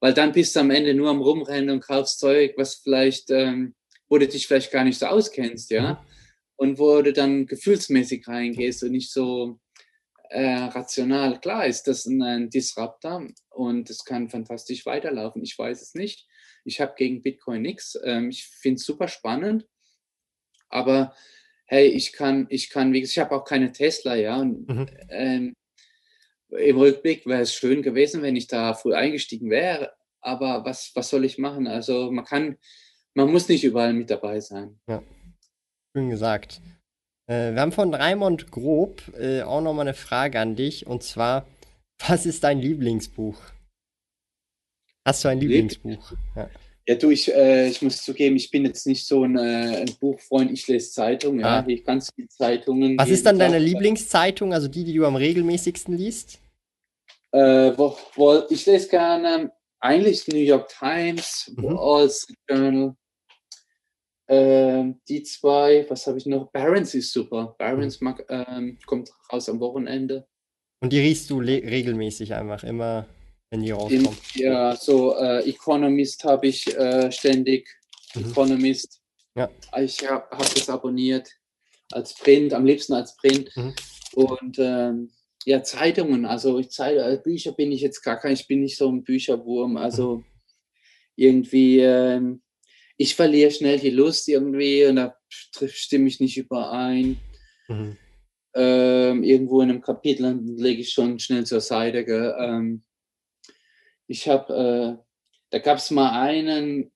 [0.00, 3.74] Weil dann bist du am Ende nur am Rumrennen und kaufst Zeug, was vielleicht, ähm,
[4.08, 5.94] wo du dich vielleicht gar nicht so auskennst, ja.
[5.94, 5.98] Mhm.
[6.58, 9.58] Und wo du dann gefühlsmäßig reingehst und nicht so
[10.30, 11.38] äh, rational.
[11.40, 15.42] Klar ist das ein, ein Disruptor und es kann fantastisch weiterlaufen.
[15.42, 16.26] Ich weiß es nicht.
[16.64, 17.98] Ich habe gegen Bitcoin nichts.
[18.04, 19.66] Ähm, ich finde es super spannend.
[20.68, 21.14] Aber
[21.66, 24.40] hey, ich kann, ich kann, wie gesagt, ich habe auch keine Tesla, ja.
[24.40, 24.86] Und mhm.
[25.08, 25.54] ähm,
[26.50, 29.92] im Rückblick wäre es schön gewesen, wenn ich da früh eingestiegen wäre.
[30.20, 31.66] Aber was, was soll ich machen?
[31.66, 32.56] Also man kann,
[33.14, 34.78] man muss nicht überall mit dabei sein.
[34.88, 35.02] Ja,
[35.94, 36.60] schön gesagt.
[37.28, 40.86] Äh, wir haben von Raimond Grob äh, auch nochmal eine Frage an dich.
[40.86, 41.46] Und zwar,
[42.06, 43.38] was ist dein Lieblingsbuch?
[45.04, 46.12] Hast du ein Lieblingsbuch?
[46.34, 46.50] Ja.
[46.88, 49.90] Ja, du, ich, äh, ich muss zugeben, ich bin jetzt nicht so ein, äh, ein
[49.98, 50.52] Buchfreund.
[50.52, 51.64] Ich lese Zeitungen, ja, ah.
[51.66, 52.96] ich ganz viele Zeitungen.
[52.96, 56.38] Was ist dann deine Lieblingszeitung, also die, die du am regelmäßigsten liest?
[57.32, 61.64] Äh, wo, wo, ich lese gerne eigentlich New York Times, mhm.
[61.64, 62.94] Wall Street Journal,
[64.28, 66.52] äh, die zwei, was habe ich noch?
[66.52, 67.56] Barons ist super.
[67.58, 68.04] Barons mhm.
[68.04, 70.26] mag, ähm, kommt raus am Wochenende.
[70.80, 73.06] Und die riechst du regelmäßig einfach immer?
[73.50, 74.16] Wenn die rauskommen.
[74.34, 77.68] ja, so äh, Economist habe ich äh, ständig.
[78.14, 78.30] Mhm.
[78.30, 79.00] Economist.
[79.34, 79.50] Ja.
[79.78, 81.28] Ich habe hab das abonniert
[81.92, 83.50] als Print, am liebsten als Print.
[83.56, 83.74] Mhm.
[84.14, 85.10] Und ähm,
[85.44, 88.76] ja, Zeitungen, also ich Zeit, äh, Bücher bin ich jetzt gar kein, ich bin nicht
[88.76, 89.76] so ein Bücherwurm.
[89.76, 90.24] Also mhm.
[91.14, 92.42] irgendwie, ähm,
[92.96, 97.18] ich verliere schnell die Lust irgendwie und da stimme ich nicht überein.
[97.68, 97.96] Mhm.
[98.54, 102.00] Ähm, irgendwo in einem Kapitel lege ich schon schnell zur Seite.
[102.40, 102.85] Ähm,
[104.06, 105.04] ich habe, äh,
[105.50, 106.92] da gab es mal einen,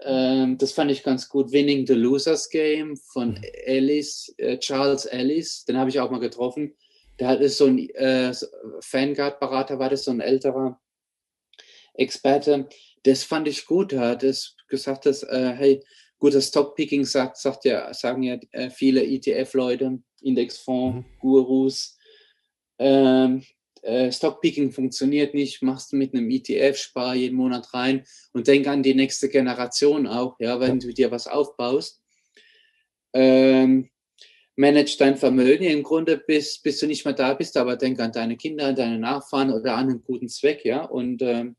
[0.00, 3.44] äh, das fand ich ganz gut, Winning the Losers Game von mhm.
[3.64, 6.76] Ellis, äh, Charles Ellis, den habe ich auch mal getroffen.
[7.18, 10.78] Der hat so ein äh, Vanguard-Berater, war das so ein älterer
[11.94, 12.68] Experte.
[13.04, 13.94] Das fand ich gut.
[13.94, 15.82] Er hat es gesagt, dass, äh, hey,
[16.18, 21.96] gutes Stockpicking sagt, sagt ja, sagen ja äh, viele ETF-Leute, Indexfonds-Gurus.
[22.78, 22.84] Mhm.
[22.84, 23.44] Ähm,
[23.82, 28.66] äh, Stockpicking funktioniert nicht, machst du mit einem ETF, spar jeden Monat rein und denk
[28.66, 32.00] an die nächste Generation auch, ja, wenn du dir was aufbaust.
[33.12, 33.90] Ähm,
[34.56, 38.12] manage dein Vermögen im Grunde, bis, bis du nicht mehr da bist, aber denk an
[38.12, 41.56] deine Kinder, an deine Nachfahren oder an einen guten Zweck, ja, und ähm,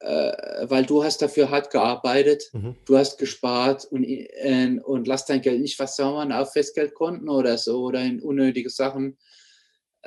[0.00, 2.74] äh, weil du hast dafür hart gearbeitet, mhm.
[2.84, 7.84] du hast gespart und, äh, und lass dein Geld nicht versauen auf Festgeldkonten oder so
[7.84, 9.16] oder in unnötige Sachen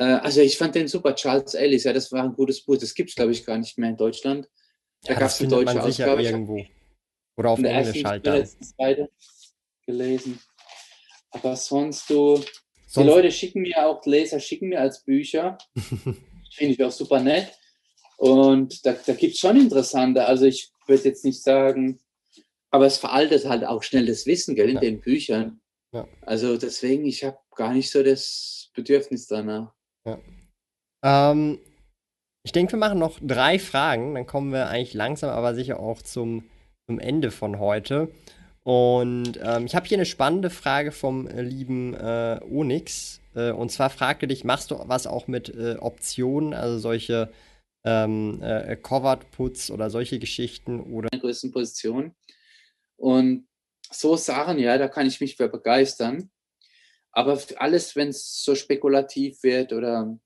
[0.03, 2.77] also ich fand den super, Charles Ellis, ja, das war ein gutes Buch.
[2.77, 4.49] Das gibt es, glaube ich, gar nicht mehr in Deutschland.
[5.03, 6.23] Da ja, gab es eine deutsche man sicher Ausgabe.
[6.23, 6.65] irgendwo.
[7.37, 8.47] Oder auf Englisch halt dann.
[8.77, 9.09] Beide
[9.85, 10.39] gelesen.
[11.31, 12.43] Aber sonst du.
[12.87, 15.57] Sonst die Leute schicken mir auch, Leser schicken mir als Bücher.
[15.75, 17.51] Finde ich auch super nett.
[18.17, 20.25] Und da, da gibt es schon interessante.
[20.25, 21.99] Also ich würde jetzt nicht sagen,
[22.69, 24.81] aber es veraltet halt auch schnell das Wissen, gell, in ja.
[24.81, 25.61] den Büchern.
[25.91, 26.07] Ja.
[26.21, 29.74] Also deswegen, ich habe gar nicht so das Bedürfnis danach.
[31.03, 31.59] Ähm,
[32.43, 36.01] ich denke, wir machen noch drei Fragen, dann kommen wir eigentlich langsam, aber sicher auch
[36.01, 36.43] zum,
[36.87, 38.11] zum Ende von heute.
[38.63, 43.21] Und ähm, ich habe hier eine spannende Frage vom äh, lieben äh, Onyx.
[43.35, 47.31] Äh, und zwar fragte dich, machst du was auch mit äh, Optionen, also solche
[47.85, 51.09] ähm, äh, Covered Puts oder solche Geschichten oder?
[51.11, 52.15] In der größten Position.
[52.97, 53.47] Und
[53.91, 56.31] so Sachen, ja, da kann ich mich für begeistern.
[57.15, 60.19] Aber alles, wenn es so spekulativ wird oder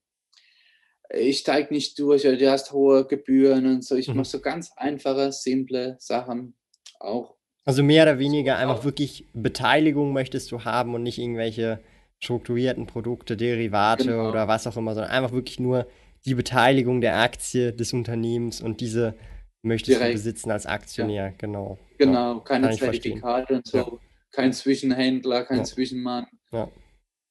[1.12, 4.16] ich steige nicht durch oder du hast hohe Gebühren und so, ich mhm.
[4.16, 6.54] mache so ganz einfache, simple Sachen
[6.98, 7.36] auch.
[7.64, 8.84] Also mehr oder weniger so, einfach auch.
[8.84, 11.80] wirklich Beteiligung möchtest du haben und nicht irgendwelche
[12.18, 14.28] strukturierten Produkte, Derivate genau.
[14.28, 15.86] oder was auch immer, sondern einfach wirklich nur
[16.26, 19.14] die Beteiligung der Aktie des Unternehmens und diese
[19.62, 20.10] möchtest Direkt.
[20.10, 21.34] du besitzen als Aktionär, ja.
[21.38, 21.78] genau.
[21.98, 23.90] Genau, ja, keine Zertifikate und so, ja.
[24.32, 26.26] kein Zwischenhändler, kein Zwischenmann.
[26.52, 26.68] Ja.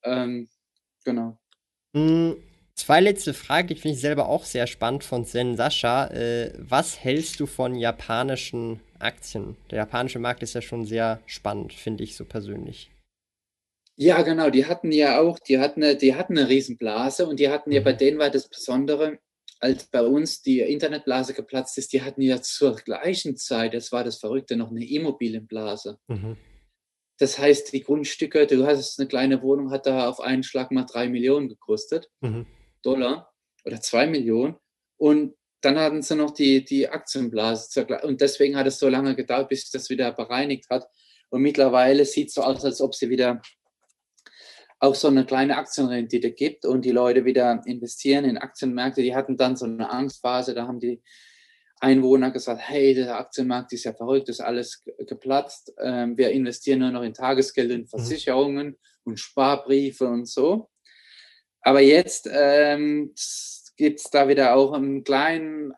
[0.03, 0.49] Ähm,
[1.03, 1.37] genau.
[1.93, 2.37] Hm,
[2.75, 6.07] zwei letzte Fragen, die finde ich selber auch sehr spannend von Zen Sascha.
[6.07, 9.57] Äh, was hältst du von japanischen Aktien?
[9.71, 12.91] Der japanische Markt ist ja schon sehr spannend, finde ich so persönlich.
[14.01, 17.49] Ja, genau, die hatten ja auch, die hatten, eine, die hatten eine Riesenblase und die
[17.49, 17.97] hatten ja, bei mhm.
[17.97, 19.19] denen war das Besondere,
[19.59, 24.05] als bei uns die Internetblase geplatzt ist, die hatten ja zur gleichen Zeit, das war
[24.05, 25.99] das Verrückte, noch eine Immobilienblase.
[26.07, 26.37] Mhm.
[27.19, 30.85] Das heißt, die Grundstücke, du hast eine kleine Wohnung, hat da auf einen Schlag mal
[30.85, 32.47] drei Millionen gekostet, mhm.
[32.81, 33.33] Dollar
[33.65, 34.55] oder zwei Millionen.
[34.97, 37.85] Und dann hatten sie noch die, die Aktienblase.
[38.03, 40.87] Und deswegen hat es so lange gedauert, bis sich das wieder bereinigt hat.
[41.29, 43.41] Und mittlerweile sieht es so aus, als ob sie wieder
[44.79, 49.01] auch so eine kleine Aktienrendite gibt und die Leute wieder investieren in Aktienmärkte.
[49.01, 51.01] Die hatten dann so eine Angstphase, da haben die
[51.79, 55.73] Einwohner gesagt, hey, der Aktienmarkt ist ja verrückt, ist alles geplatzt.
[55.79, 57.87] Ähm, wir investieren nur noch in Tagesgeld und mhm.
[57.87, 58.77] Versicherungen mhm.
[59.03, 60.69] und Sparbriefe und so.
[61.61, 63.13] Aber jetzt ähm,
[63.77, 65.73] gibt es da wieder auch einen kleinen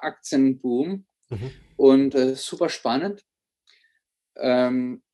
[0.00, 1.06] Aktienboom.
[1.30, 1.50] Mhm.
[1.76, 3.24] und äh, super spannend.
[4.36, 5.02] Ähm,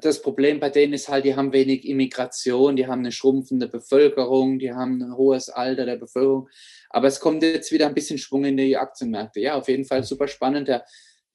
[0.00, 4.58] das Problem bei denen ist halt, die haben wenig Immigration, die haben eine schrumpfende Bevölkerung,
[4.58, 6.48] die haben ein hohes Alter der Bevölkerung.
[6.90, 9.40] Aber es kommt jetzt wieder ein bisschen Schwung in die Aktienmärkte.
[9.40, 10.70] Ja, auf jeden Fall super spannend.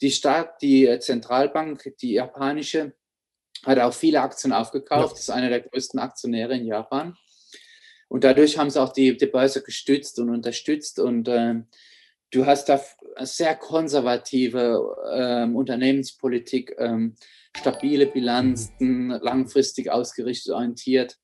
[0.01, 2.93] Die Staat, die Zentralbank, die japanische,
[3.65, 5.07] hat auch viele Aktien aufgekauft.
[5.07, 5.13] Ja.
[5.13, 7.17] Das ist einer der größten Aktionäre in Japan.
[8.07, 10.99] Und dadurch haben sie auch die, die Börse gestützt und unterstützt.
[10.99, 11.55] Und äh,
[12.31, 12.81] du hast da
[13.21, 16.75] sehr konservative äh, Unternehmenspolitik.
[16.77, 17.15] Ähm,
[17.57, 21.17] stabile Bilanzen, langfristig ausgerichtet, orientiert.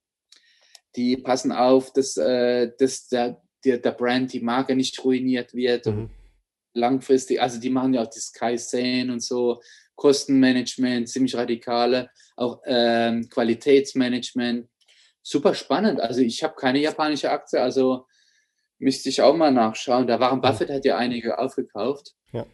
[0.96, 5.86] Die passen auf, dass, äh, dass der, der, der Brand, die Marke nicht ruiniert wird.
[5.86, 6.10] Mhm.
[6.74, 9.62] Langfristig, also die machen ja auch das Kaizen und so,
[9.96, 14.68] Kostenmanagement, ziemlich radikale, auch ähm, Qualitätsmanagement.
[15.22, 16.02] Super spannend.
[16.02, 18.08] Also ich habe keine japanische Aktie, also
[18.80, 20.08] müsste ich auch mal nachschauen.
[20.08, 22.14] Da Warren Buffett hat ja einige aufgekauft.
[22.32, 22.46] Ja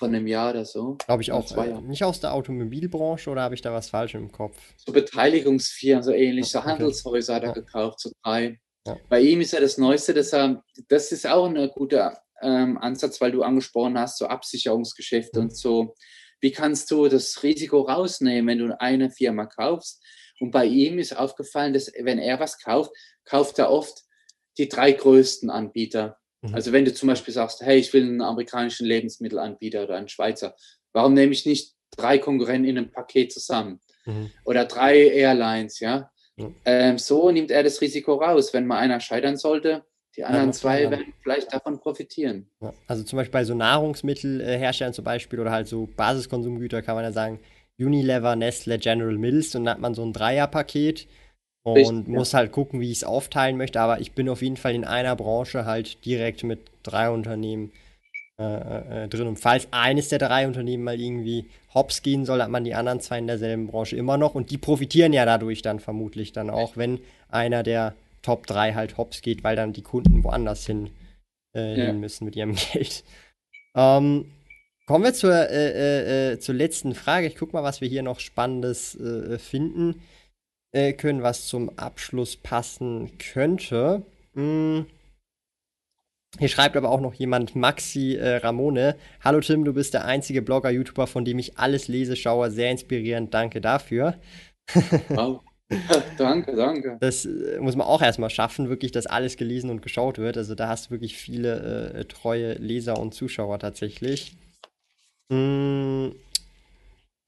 [0.00, 0.96] von einem Jahr oder so.
[1.06, 1.44] Glaube ich auch.
[1.44, 4.56] Zwei Äh, nicht aus der Automobilbranche oder habe ich da was falsch im Kopf?
[4.78, 6.48] So Beteiligungsfirmen, so ähnlich.
[6.48, 6.70] So okay.
[6.70, 7.52] Handelshäuser hat er ja.
[7.54, 8.58] gekauft, so drei.
[8.86, 8.96] Ja.
[9.10, 13.20] Bei ihm ist ja das Neueste, dass er, das ist auch ein guter ähm, Ansatz,
[13.20, 15.44] weil du angesprochen hast, so Absicherungsgeschäfte mhm.
[15.44, 15.94] und so.
[16.40, 20.02] Wie kannst du das Risiko rausnehmen, wenn du eine Firma kaufst?
[20.40, 22.90] Und bei ihm ist aufgefallen, dass wenn er was kauft,
[23.26, 24.02] kauft er oft
[24.58, 26.18] die drei größten Anbieter.
[26.42, 26.54] Mhm.
[26.54, 30.54] Also wenn du zum Beispiel sagst, hey, ich will einen amerikanischen Lebensmittelanbieter oder einen Schweizer,
[30.92, 33.80] warum nehme ich nicht drei Konkurrenten in einem Paket zusammen?
[34.06, 34.30] Mhm.
[34.44, 36.10] Oder drei Airlines, ja?
[36.36, 36.54] Mhm.
[36.64, 38.52] Ähm, so nimmt er das Risiko raus.
[38.54, 39.84] Wenn mal einer scheitern sollte,
[40.16, 42.50] die anderen ja, zwei werden vielleicht davon profitieren.
[42.60, 42.72] Ja.
[42.86, 47.12] Also zum Beispiel bei so Nahrungsmittelherstellern zum Beispiel oder halt so Basiskonsumgüter kann man ja
[47.12, 47.40] sagen,
[47.78, 51.06] Unilever, Nestle, General Mills und dann hat man so ein Dreierpaket
[51.62, 52.38] und Richtig, muss ja.
[52.38, 53.80] halt gucken, wie ich es aufteilen möchte.
[53.80, 57.72] Aber ich bin auf jeden Fall in einer Branche halt direkt mit drei Unternehmen
[58.38, 59.26] äh, äh, äh, drin.
[59.26, 61.44] Und falls eines der drei Unternehmen mal irgendwie
[61.74, 64.34] hops gehen soll, hat man die anderen zwei in derselben Branche immer noch.
[64.34, 68.96] Und die profitieren ja dadurch dann vermutlich dann auch, wenn einer der Top 3 halt
[68.96, 70.88] hops geht, weil dann die Kunden woanders hin,
[71.54, 71.86] äh, ja.
[71.86, 73.04] hin müssen mit ihrem Geld.
[73.74, 74.30] Ähm,
[74.86, 77.26] kommen wir zur, äh, äh, zur letzten Frage.
[77.26, 78.98] Ich gucke mal, was wir hier noch Spannendes
[79.38, 80.00] finden
[80.72, 84.02] äh, können, was zum Abschluss passen könnte.
[84.34, 84.86] Hm.
[86.38, 88.96] Hier schreibt aber auch noch jemand, Maxi äh, Ramone.
[89.22, 92.50] Hallo Tim, du bist der einzige Blogger, YouTuber, von dem ich alles lese, schaue.
[92.50, 94.14] Sehr inspirierend, danke dafür.
[95.08, 95.40] wow.
[96.18, 96.98] danke, danke.
[97.00, 100.36] Das äh, muss man auch erstmal schaffen, wirklich, dass alles gelesen und geschaut wird.
[100.36, 104.36] Also da hast du wirklich viele äh, treue Leser und Zuschauer tatsächlich.
[105.30, 106.14] Hm,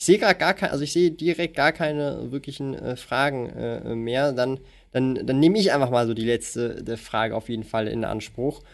[0.02, 3.94] ich sehe gerade gar keine, also ich sehe direkt gar keine wirklichen äh, Fragen äh,
[3.94, 4.32] mehr.
[4.32, 4.58] Dann,
[4.90, 8.64] dann, dann nehme ich einfach mal so die letzte Frage auf jeden Fall in Anspruch.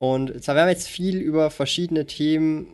[0.00, 2.68] Und zwar, wir haben jetzt viel über verschiedene Themen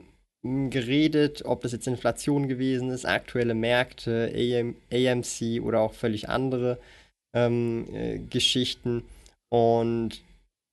[0.44, 6.28] hm, geredet, ob das jetzt Inflation gewesen ist, aktuelle Märkte, AM, AMC oder auch völlig
[6.28, 6.78] andere
[7.34, 9.02] ähm, äh, Geschichten.
[9.52, 10.22] Und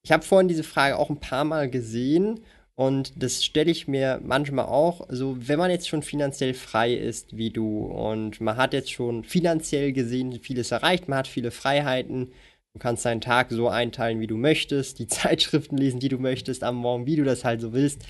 [0.06, 2.42] ich habe vorhin diese Frage auch ein paar Mal gesehen
[2.76, 7.36] und das stelle ich mir manchmal auch, so wenn man jetzt schon finanziell frei ist
[7.36, 12.32] wie du und man hat jetzt schon finanziell gesehen vieles erreicht, man hat viele Freiheiten,
[12.74, 16.63] du kannst deinen Tag so einteilen, wie du möchtest, die Zeitschriften lesen, die du möchtest
[16.63, 18.03] am Morgen, wie du das halt so willst.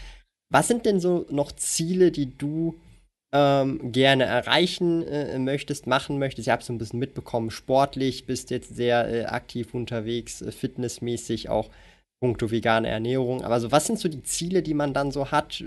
[0.52, 2.80] Was sind denn so noch Ziele, die du
[3.34, 6.48] ähm, gerne erreichen äh, möchtest, machen möchtest?
[6.48, 11.50] Ich habe so ein bisschen mitbekommen, sportlich bist jetzt sehr äh, aktiv unterwegs, äh, fitnessmäßig
[11.50, 11.70] auch
[12.22, 13.44] puncto vegane Ernährung.
[13.44, 15.64] Aber so, was sind so die Ziele, die man dann so hat?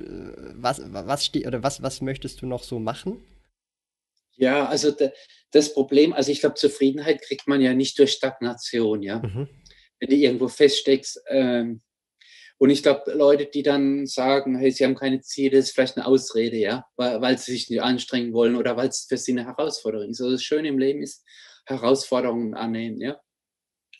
[0.54, 3.22] Was, was steht oder was, was möchtest du noch so machen?
[4.36, 5.10] Ja, also de,
[5.50, 9.18] das Problem, also ich glaube, Zufriedenheit kriegt man ja nicht durch Stagnation, ja.
[9.18, 9.48] Mhm.
[10.00, 11.20] Wenn du irgendwo feststeckst.
[11.28, 11.82] Ähm,
[12.58, 16.06] und ich glaube, Leute, die dann sagen, hey, sie haben keine Ziele, ist vielleicht eine
[16.06, 19.44] Ausrede, ja, weil, weil sie sich nicht anstrengen wollen oder weil es für sie eine
[19.44, 20.20] Herausforderung ist.
[20.20, 21.24] Also das Schöne im Leben ist,
[21.66, 23.20] Herausforderungen annehmen, ja.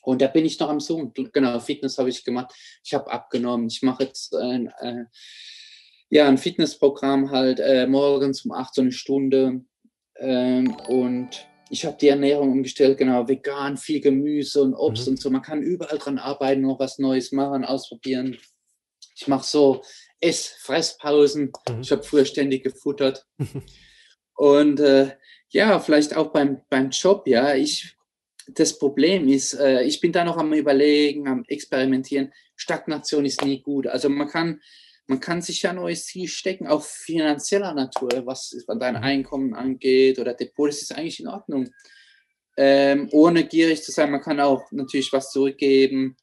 [0.05, 1.13] Und da bin ich noch am Zoom.
[1.15, 2.55] Genau, Fitness habe ich gemacht.
[2.85, 3.69] Ich habe abgenommen.
[3.69, 5.05] Ich mache jetzt ein, äh,
[6.11, 9.65] ja, ein Fitnessprogramm halt äh, morgens um acht so eine Stunde.
[10.17, 15.13] Ähm, und ich habe die Ernährung umgestellt, genau, vegan, viel Gemüse und Obst mhm.
[15.13, 15.31] und so.
[15.31, 18.37] Man kann überall dran arbeiten, noch was Neues machen, ausprobieren.
[19.17, 19.83] Ich mache so
[20.21, 21.53] Ess-, Fresspausen.
[21.69, 21.81] Mhm.
[21.81, 23.27] Ich habe früher ständig gefuttert.
[24.35, 25.17] und äh,
[25.49, 27.55] ja, vielleicht auch beim, beim Job, ja.
[27.55, 27.94] Ich
[28.49, 32.33] das Problem ist, äh, ich bin da noch am Überlegen, am Experimentieren.
[32.57, 33.87] Stagnation ist nie gut.
[33.87, 34.61] Also man kann,
[35.07, 39.03] man kann sich ja neues Ziel stecken, auch finanzieller Natur, was dein mhm.
[39.03, 41.69] Einkommen angeht oder Depot, das ist eigentlich in Ordnung.
[42.57, 46.17] Ähm, ohne gierig zu sein, man kann auch natürlich was zurückgeben.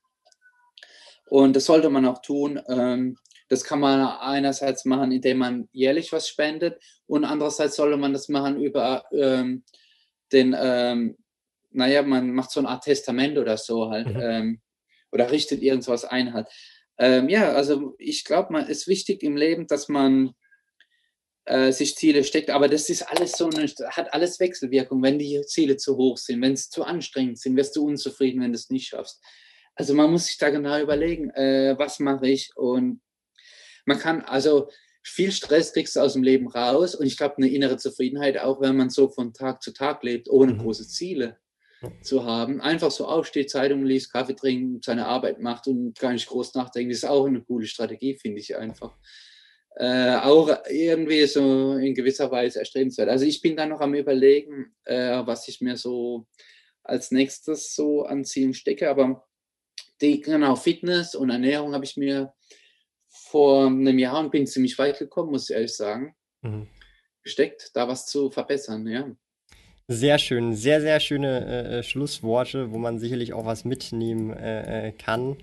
[1.30, 2.59] Und das sollte man auch tun.
[2.67, 3.17] Ähm,
[3.51, 8.30] Das kann man einerseits machen, indem man jährlich was spendet und andererseits sollte man das
[8.30, 9.63] machen über ähm,
[10.32, 11.17] den, ähm,
[11.72, 14.22] naja, man macht so eine Art Testament oder so halt mhm.
[14.22, 14.61] ähm,
[15.11, 16.47] oder richtet irgendwas ein halt.
[16.97, 20.34] Ähm, ja, also ich glaube, man ist wichtig im Leben, dass man
[21.45, 25.01] äh, sich Ziele steckt, aber das ist alles so, eine, hat alles Wechselwirkung.
[25.01, 28.51] Wenn die Ziele zu hoch sind, wenn sie zu anstrengend sind, wirst du unzufrieden, wenn
[28.51, 29.22] du es nicht schaffst.
[29.76, 33.01] Also man muss sich da genau überlegen, äh, was mache ich und
[33.86, 34.69] man kann, also
[35.03, 38.61] viel Stress kriegst du aus dem Leben raus und ich glaube eine innere Zufriedenheit auch,
[38.61, 40.59] wenn man so von Tag zu Tag lebt, ohne mhm.
[40.59, 41.39] große Ziele
[42.01, 42.61] zu haben.
[42.61, 46.89] Einfach so aufsteht, Zeitung liest, Kaffee trinken, seine Arbeit macht und gar nicht groß nachdenken.
[46.89, 48.95] Das ist auch eine coole Strategie, finde ich einfach.
[49.75, 53.09] Äh, auch irgendwie so in gewisser Weise erstrebenswert.
[53.09, 56.27] Also ich bin da noch am überlegen, äh, was ich mir so
[56.84, 59.27] als nächstes so an Zielen stecke, aber
[60.01, 62.34] die, genau, Fitness und Ernährung habe ich mir
[63.07, 66.67] vor einem Jahr und bin ziemlich weit gekommen, muss ich ehrlich sagen, mhm.
[67.23, 69.09] gesteckt, da was zu verbessern, ja.
[69.88, 74.88] Sehr schön, sehr, sehr schöne äh, äh, Schlussworte, wo man sicherlich auch was mitnehmen äh,
[74.88, 75.38] äh, kann.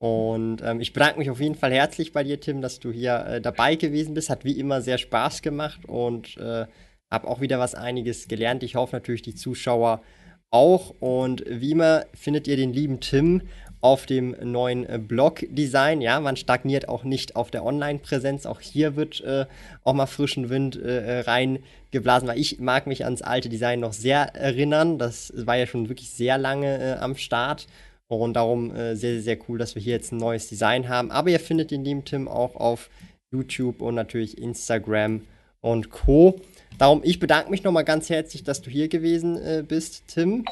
[0.00, 3.26] Und ähm, ich bedanke mich auf jeden Fall herzlich bei dir, Tim, dass du hier
[3.26, 4.30] äh, dabei gewesen bist.
[4.30, 6.66] Hat wie immer sehr Spaß gemacht und äh,
[7.10, 8.62] habe auch wieder was einiges gelernt.
[8.62, 10.02] Ich hoffe natürlich, die Zuschauer
[10.50, 10.94] auch.
[11.00, 13.42] Und wie immer findet ihr den lieben Tim
[13.80, 16.00] auf dem neuen äh, Blog-Design.
[16.00, 18.46] Ja, man stagniert auch nicht auf der Online-Präsenz.
[18.46, 19.46] Auch hier wird äh,
[19.84, 23.92] auch mal frischen Wind äh, äh, reingeblasen, weil ich mag mich ans alte Design noch
[23.92, 24.98] sehr erinnern.
[24.98, 27.66] Das war ja schon wirklich sehr lange äh, am Start.
[28.10, 31.10] Und darum sehr, sehr, sehr cool, dass wir hier jetzt ein neues Design haben.
[31.10, 32.88] Aber ihr findet den lieben Tim auch auf
[33.30, 35.20] YouTube und natürlich Instagram
[35.60, 36.40] und Co.
[36.78, 40.46] Darum, ich bedanke mich nochmal ganz herzlich, dass du hier gewesen bist, Tim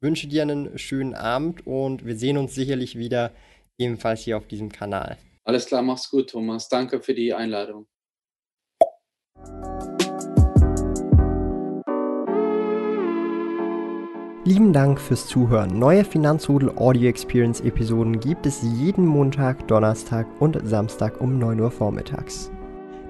[0.00, 3.32] wünsche dir einen schönen Abend und wir sehen uns sicherlich wieder
[3.78, 5.16] ebenfalls hier auf diesem Kanal.
[5.44, 6.68] Alles klar, mach's gut, Thomas.
[6.68, 7.86] Danke für die Einladung.
[14.44, 15.76] Lieben Dank fürs Zuhören.
[15.76, 21.72] Neue Finanzrudel Audio Experience Episoden gibt es jeden Montag, Donnerstag und Samstag um 9 Uhr
[21.72, 22.52] vormittags.